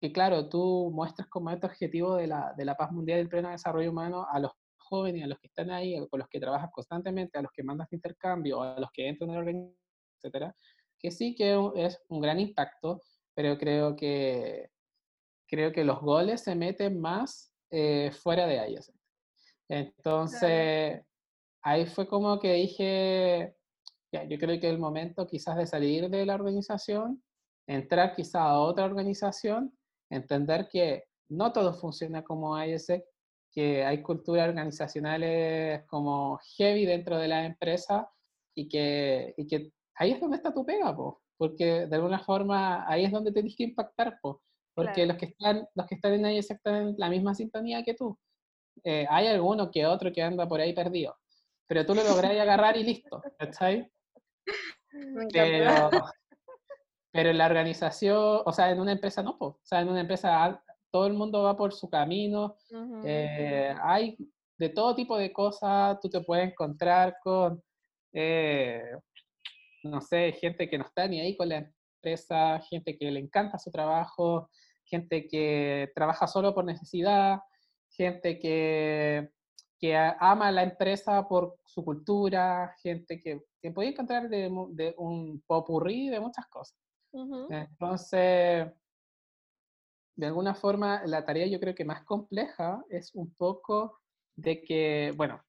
[0.00, 3.28] que claro, tú muestras como este objetivo de la, de la paz mundial y el
[3.28, 6.70] pleno desarrollo humano a los jóvenes, a los que están ahí, con los que trabajas
[6.72, 9.76] constantemente, a los que mandas intercambio, a los que entran en la organización,
[10.16, 10.54] etcétera,
[10.98, 13.02] que sí que es un gran impacto,
[13.34, 14.70] pero creo que,
[15.46, 18.76] creo que los goles se meten más eh, fuera de ahí.
[19.68, 21.02] Entonces,
[21.62, 23.56] ahí fue como que dije,
[24.12, 27.22] ya, yo creo que el momento quizás de salir de la organización,
[27.66, 29.77] entrar quizás a otra organización
[30.10, 33.04] entender que no todo funciona como ISEC,
[33.50, 38.10] que hay culturas organizacionales como heavy dentro de la empresa
[38.54, 42.88] y que, y que ahí es donde está tu pega, po, porque de alguna forma
[42.88, 44.42] ahí es donde tienes que impactar, po,
[44.74, 47.94] porque los, que están, los que están en ISEC están en la misma sintonía que
[47.94, 48.18] tú.
[48.84, 51.16] Eh, hay alguno que otro que anda por ahí perdido,
[51.66, 53.90] pero tú lo lográs agarrar y listo, ¿cachai?
[55.32, 55.90] Pero,
[57.10, 60.62] pero en la organización, o sea, en una empresa no, o sea, en una empresa
[60.90, 62.56] todo el mundo va por su camino,
[63.04, 64.16] eh, hay
[64.58, 67.62] de todo tipo de cosas, tú te puedes encontrar con,
[68.12, 68.82] eh,
[69.84, 73.58] no sé, gente que no está ni ahí con la empresa, gente que le encanta
[73.58, 74.50] su trabajo,
[74.84, 77.40] gente que trabaja solo por necesidad,
[77.90, 79.30] gente que,
[79.78, 85.42] que ama la empresa por su cultura, gente que, que puede encontrar de, de un
[85.46, 86.76] popurrí de muchas cosas.
[87.12, 88.70] Entonces,
[90.16, 94.00] de alguna forma, la tarea yo creo que más compleja es un poco
[94.36, 95.42] de que, bueno,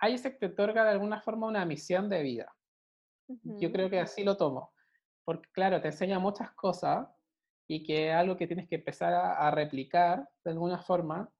[0.00, 2.54] ISEC te otorga de alguna forma una misión de vida.
[3.28, 4.72] Yo creo que así lo tomo.
[5.24, 7.08] Porque, claro, te enseña muchas cosas
[7.68, 11.30] y que es algo que tienes que empezar a, replicar de alguna forma,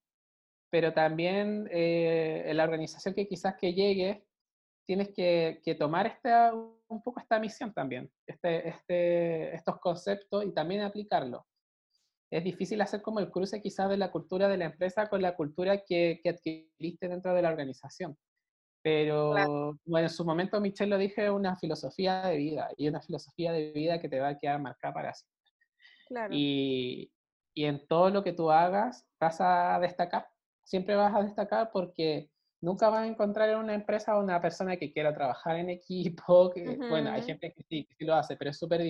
[0.70, 4.25] pero también eh, en la organización que quizás que llegue,
[4.87, 6.55] tienes que, que tomar esta
[6.93, 11.47] un poco esta misión también, este, este, estos conceptos y también aplicarlo.
[12.30, 15.36] Es difícil hacer como el cruce quizás de la cultura de la empresa con la
[15.36, 18.16] cultura que, que adquiriste dentro de la organización.
[18.82, 23.53] Pero bueno, en su momento Michelle lo dije, una filosofía de vida y una filosofía
[23.53, 25.38] de vida que te va a quedar marcada para siempre.
[26.09, 26.34] Claro.
[26.34, 27.12] Y,
[27.55, 30.26] y en todo lo que tú hagas vas a destacar,
[30.64, 32.32] siempre vas a destacar porque
[32.63, 36.77] nunca vas a encontrar en una empresa una persona que quiera trabajar en equipo, que,
[36.89, 38.81] bueno, hay gente que sí, que sí lo hace, pero es súper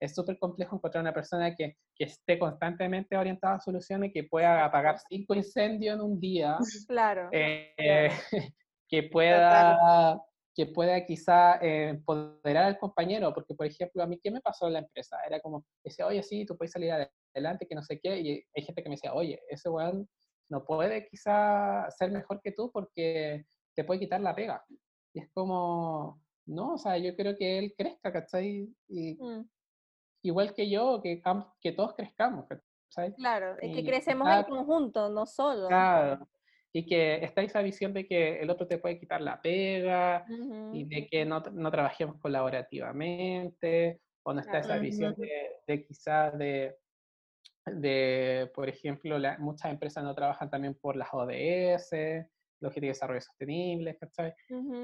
[0.00, 4.64] es súper complejo encontrar una persona que, que, esté constantemente orientada a soluciones, que pueda
[4.64, 6.58] apagar cinco incendios en un día.
[6.88, 7.28] Claro.
[7.30, 8.10] Eh,
[8.88, 10.20] que pueda,
[10.56, 14.66] que pueda quizá eh, empoderar al compañero, porque por ejemplo, a mí, ¿qué me pasó
[14.66, 15.18] en la empresa?
[15.24, 18.64] Era como, decía, oye, sí, tú puedes salir adelante, que no sé qué, y hay
[18.64, 20.08] gente que me decía, oye, ese weón
[20.52, 24.62] no puede quizá ser mejor que tú porque te puede quitar la pega.
[25.14, 28.68] Y es como, no, o sea, yo creo que él crezca, ¿cachai?
[28.88, 29.48] Y, mm.
[30.24, 31.20] Igual que yo, que,
[31.60, 33.14] que todos crezcamos, ¿cachai?
[33.14, 35.68] Claro, es que crecemos en conjunto, no solo.
[35.68, 36.28] Claro,
[36.72, 40.24] y que está esa visión de que el otro te puede quitar la pega
[40.72, 46.38] y de que no, no, trabajemos colaborativamente, o no está esa visión de, de quizás
[46.38, 46.76] de,
[47.66, 51.92] de, por ejemplo, muchas empresas no trabajan también por las ODS,
[52.60, 54.34] los objetivos de desarrollo sostenible, ¿cachai?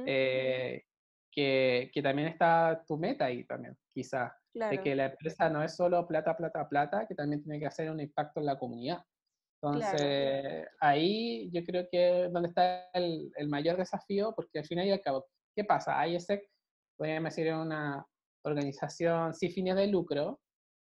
[0.06, 0.82] Eh,
[1.30, 5.76] que, que, también está tu meta ahí también, quizás, de que la empresa no es
[5.76, 9.02] solo plata, plata, plata, que también tiene que hacer un impacto en la comunidad.
[9.60, 14.86] Entonces, ahí yo creo que es donde está el, el, mayor desafío, porque al final
[14.86, 16.06] y al cabo, ¿qué pasa?
[16.06, 16.42] ISEC,
[16.96, 18.06] podríamos decir, es una
[18.44, 20.40] organización sin fines de lucro,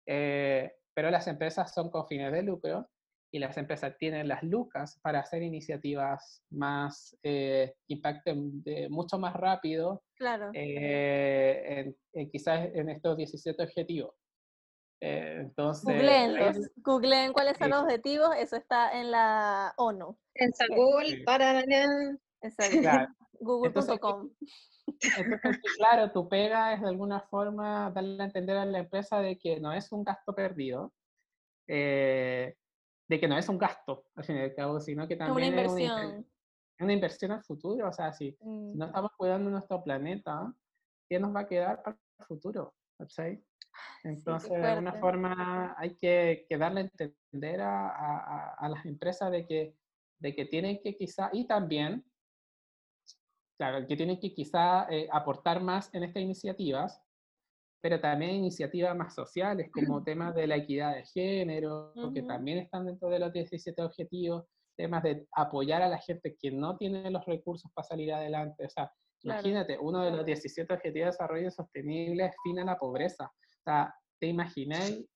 [0.06, 2.88] eh, pero las empresas son con fines de lucro
[3.34, 9.34] y las empresas tienen las lucas para hacer iniciativas más, eh, impacten de, mucho más
[9.34, 10.50] rápido, claro.
[10.52, 14.14] eh, en, quizás en estos 17 objetivos.
[15.00, 20.16] Eh, entonces, googleen, cuáles son los objetivos, eso está en la ONU.
[20.34, 21.62] En Google, para...
[23.40, 24.30] Google.com.
[24.86, 29.38] Entonces, claro, tu pega es de alguna forma darle a entender a la empresa de
[29.38, 30.92] que no es un gasto perdido,
[31.68, 32.56] eh,
[33.08, 35.46] de que no es un gasto, al fin y al cabo, sino que también una
[35.46, 36.26] inversión.
[36.78, 37.88] Es una, inversión al futuro.
[37.88, 38.88] O sea, si, no mm.
[38.88, 40.52] estamos cuidando nuestro planeta,
[41.08, 42.74] ¿qué nos va a quedar para el futuro?
[42.98, 43.42] ¿cachai?
[44.04, 49.76] Entonces, de alguna forma hay que, darle a entender a, a, las empresas de que,
[50.18, 52.04] de que tienen que quizá, y también,
[53.62, 57.00] claro, que tienen que quizá eh, aportar más en estas iniciativas,
[57.80, 62.86] pero también iniciativas más sociales, como temas de la equidad de género, que también están
[62.86, 64.46] dentro de los 17 objetivos,
[64.76, 68.66] temas de apoyar a la gente que no tiene los recursos para salir adelante.
[68.66, 68.90] O sea,
[69.22, 73.26] imagínate, uno de los 17 objetivos de desarrollo sostenible es fin a la pobreza.
[73.26, 75.06] O sea, ¿te imagináis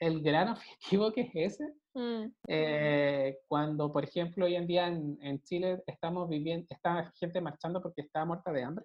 [0.00, 1.74] el gran objetivo que es ese?
[1.94, 2.32] Mm.
[2.48, 7.82] Eh, cuando, por ejemplo, hoy en día en, en, Chile estamos viviendo, está gente marchando
[7.82, 8.84] porque está muerta de hambre.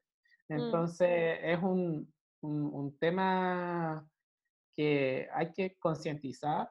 [0.50, 0.54] Mm.
[0.54, 2.12] Entonces, es un,
[2.42, 4.08] un, tema
[4.76, 6.70] que hay que concientizar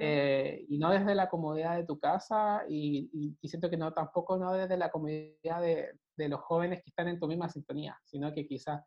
[0.00, 4.52] eh, y no desde la comodidad de tu casa y, siento que no tampoco no
[4.52, 8.46] desde la comodidad de, de, los jóvenes que están en tu misma sintonía, sino que
[8.46, 8.82] quizás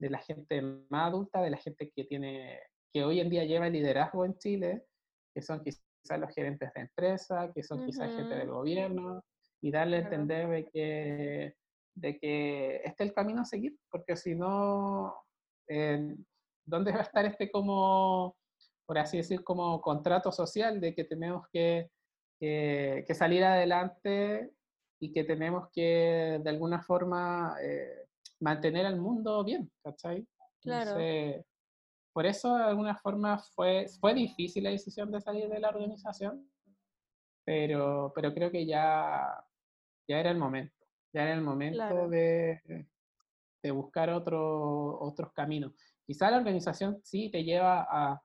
[0.00, 0.60] de la gente
[0.90, 2.58] más adulta, de la gente que tiene
[2.94, 4.86] que hoy en día lleva el liderazgo en Chile,
[5.34, 5.82] que son quizás
[6.16, 9.24] los gerentes de empresa, que son quizás gente del gobierno,
[9.60, 11.56] y darle a entender de que,
[11.96, 15.12] de que este es el camino a seguir, porque si no,
[16.64, 18.36] ¿dónde va a estar este como,
[18.86, 21.90] por así decir, como contrato social de que tenemos que,
[22.38, 24.52] que, salir adelante
[25.00, 28.06] y que tenemos que de alguna forma eh,
[28.38, 30.24] mantener al mundo bien, ¿cachai?
[30.60, 30.96] Claro.
[32.14, 36.48] Por eso de alguna forma fue, fue difícil la decisión de salir de la organización,
[37.44, 39.44] pero, pero creo que ya,
[40.06, 42.86] ya era el momento, ya era el momento de,
[43.64, 45.72] de buscar otro, otros caminos.
[46.06, 48.22] Quizá la organización sí te lleva a,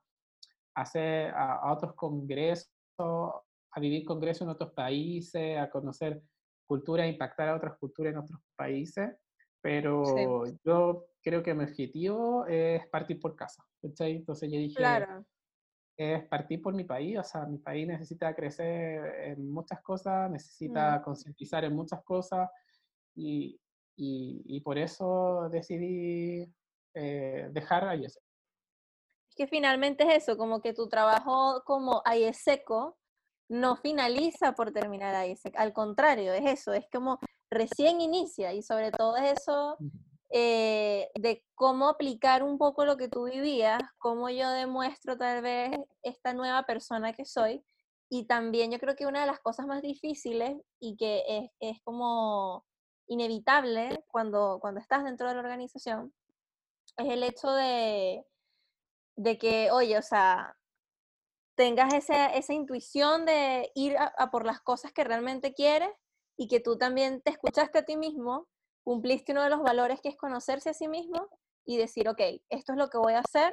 [0.76, 6.22] hacer a, otros congresos, a vivir congresos en otros países, a conocer
[6.64, 9.16] culturas, impactar a otras culturas en otros países,
[9.60, 13.64] pero yo creo que mi objetivo es partir por casa.
[13.82, 15.24] Entonces yo dije, claro.
[15.96, 20.98] es partir por mi país, o sea, mi país necesita crecer en muchas cosas, necesita
[20.98, 21.02] mm.
[21.02, 22.48] concientizar en muchas cosas
[23.14, 23.60] y,
[23.96, 26.50] y, por eso decidí
[26.94, 28.18] eh, dejar a Es
[29.36, 32.96] que finalmente es eso, como que tu trabajo como IESECO
[33.50, 37.18] no finaliza por terminar IESEC, al contrario, es eso, es como
[37.50, 39.76] recién inicia y sobre todo es eso
[40.30, 45.78] eh, de cómo aplicar un poco lo que tú vivías, cómo yo demuestro tal vez
[46.02, 47.64] esta nueva persona que soy.
[48.08, 51.82] Y también yo creo que una de las cosas más difíciles y que es, es
[51.82, 52.64] como
[53.06, 56.12] inevitable cuando, cuando estás dentro de la organización
[56.96, 58.24] es el hecho de,
[59.16, 60.56] de que, oye, o sea,
[61.56, 65.90] tengas esa, esa intuición de ir a, por las cosas que realmente quieres
[66.36, 68.48] y que tú también te escuchaste a ti mismo,
[68.90, 71.28] cumpliste uno de los valores que es conocerse a sí mismo
[71.64, 73.52] y decir, ok, esto es lo que voy a hacer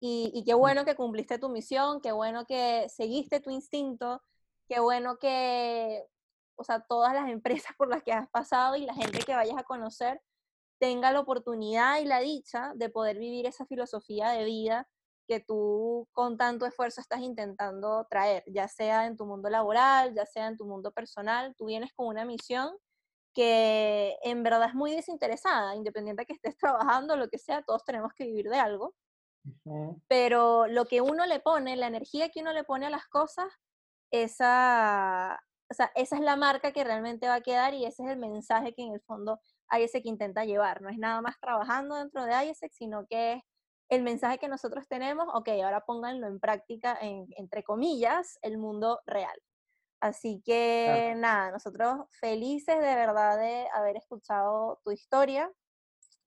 [0.00, 4.20] y, y qué bueno que cumpliste tu misión, qué bueno que seguiste tu instinto,
[4.66, 6.04] qué bueno que
[6.56, 9.56] o sea, todas las empresas por las que has pasado y la gente que vayas
[9.56, 10.20] a conocer
[10.80, 14.88] tenga la oportunidad y la dicha de poder vivir esa filosofía de vida
[15.28, 20.26] que tú con tanto esfuerzo estás intentando traer, ya sea en tu mundo laboral, ya
[20.26, 22.76] sea en tu mundo personal, tú vienes con una misión
[23.32, 27.84] que en verdad es muy desinteresada, independiente de que estés trabajando, lo que sea, todos
[27.84, 28.94] tenemos que vivir de algo.
[30.06, 33.46] Pero lo que uno le pone, la energía que uno le pone a las cosas,
[34.12, 38.10] esa, o sea, esa es la marca que realmente va a quedar y ese es
[38.10, 39.40] el mensaje que en el fondo
[39.76, 40.80] IESEC intenta llevar.
[40.80, 43.42] No es nada más trabajando dentro de IESEC, sino que es
[43.88, 49.00] el mensaje que nosotros tenemos, ok, ahora pónganlo en práctica, en, entre comillas, el mundo
[49.06, 49.38] real.
[50.02, 55.48] Así que nada, nosotros felices de verdad de haber escuchado tu historia.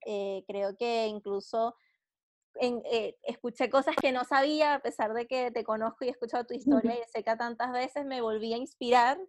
[0.06, 1.76] Eh, creo que incluso
[2.62, 6.46] eh, escuché cosas que no sabía, a pesar de que te conozco y he escuchado
[6.46, 9.20] tu historia y sé que tantas veces me volví a inspirar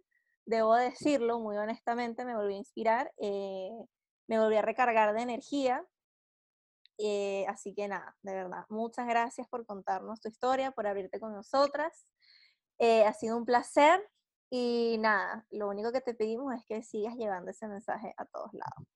[0.45, 3.69] debo decirlo muy honestamente, me volví a inspirar, eh,
[4.29, 5.85] me volví a recargar de energía.
[6.97, 11.33] Eh, así que nada, de verdad, muchas gracias por contarnos tu historia, por abrirte con
[11.33, 12.07] nosotras.
[12.79, 14.01] Ha sido un placer
[14.49, 18.53] y nada, lo único que te pedimos es que sigas llevando ese mensaje a todos
[18.53, 18.87] lados.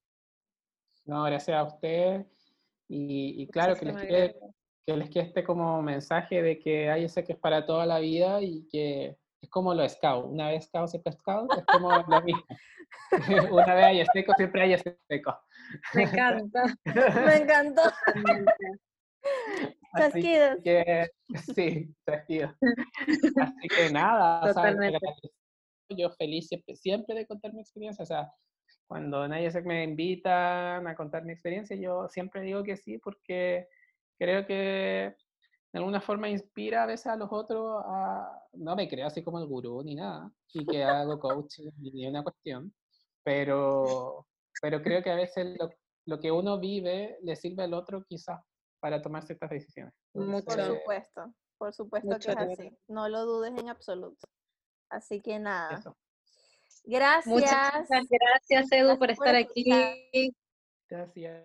[1.06, 2.26] No, gracias a usted.
[2.88, 4.36] Y, claro, que les, quede,
[4.86, 8.00] que les quede este como mensaje de que hay ese que es para toda la
[8.00, 10.26] vida y que es como lo scout.
[10.26, 12.44] Una vez scout, siempre scout, es como lo mismo.
[13.52, 15.38] Una vez hay seco, siempre hay seco.
[15.94, 16.64] Me encanta.
[17.26, 17.82] Me encantó.
[19.98, 20.58] Chasquidos.
[21.56, 22.52] sí, chasquidos.
[22.62, 24.54] Así que nada,
[25.96, 28.04] yo feliz siempre, siempre de contar mi experiencia.
[28.04, 28.32] O sea,
[28.88, 33.68] cuando nadie se me invita a contar mi experiencia, yo siempre digo que sí, porque
[34.18, 35.16] creo que
[35.74, 39.40] de alguna forma inspira a veces a los otros a, no me creo así como
[39.40, 42.74] el gurú ni nada, y que hago coaching ni una cuestión,
[43.24, 44.28] pero,
[44.62, 45.70] pero creo que a veces lo,
[46.06, 48.42] lo, que uno vive le sirve al otro quizás
[48.82, 49.94] para tomar ciertas decisiones.
[50.14, 54.28] por supuesto, por supuesto que es así, no lo dudes en absoluto.
[54.92, 55.82] Así que nada.
[56.84, 57.26] Gracias.
[57.26, 59.64] Muchas gracias, Edu, por estar aquí.
[60.90, 61.40] Gracias.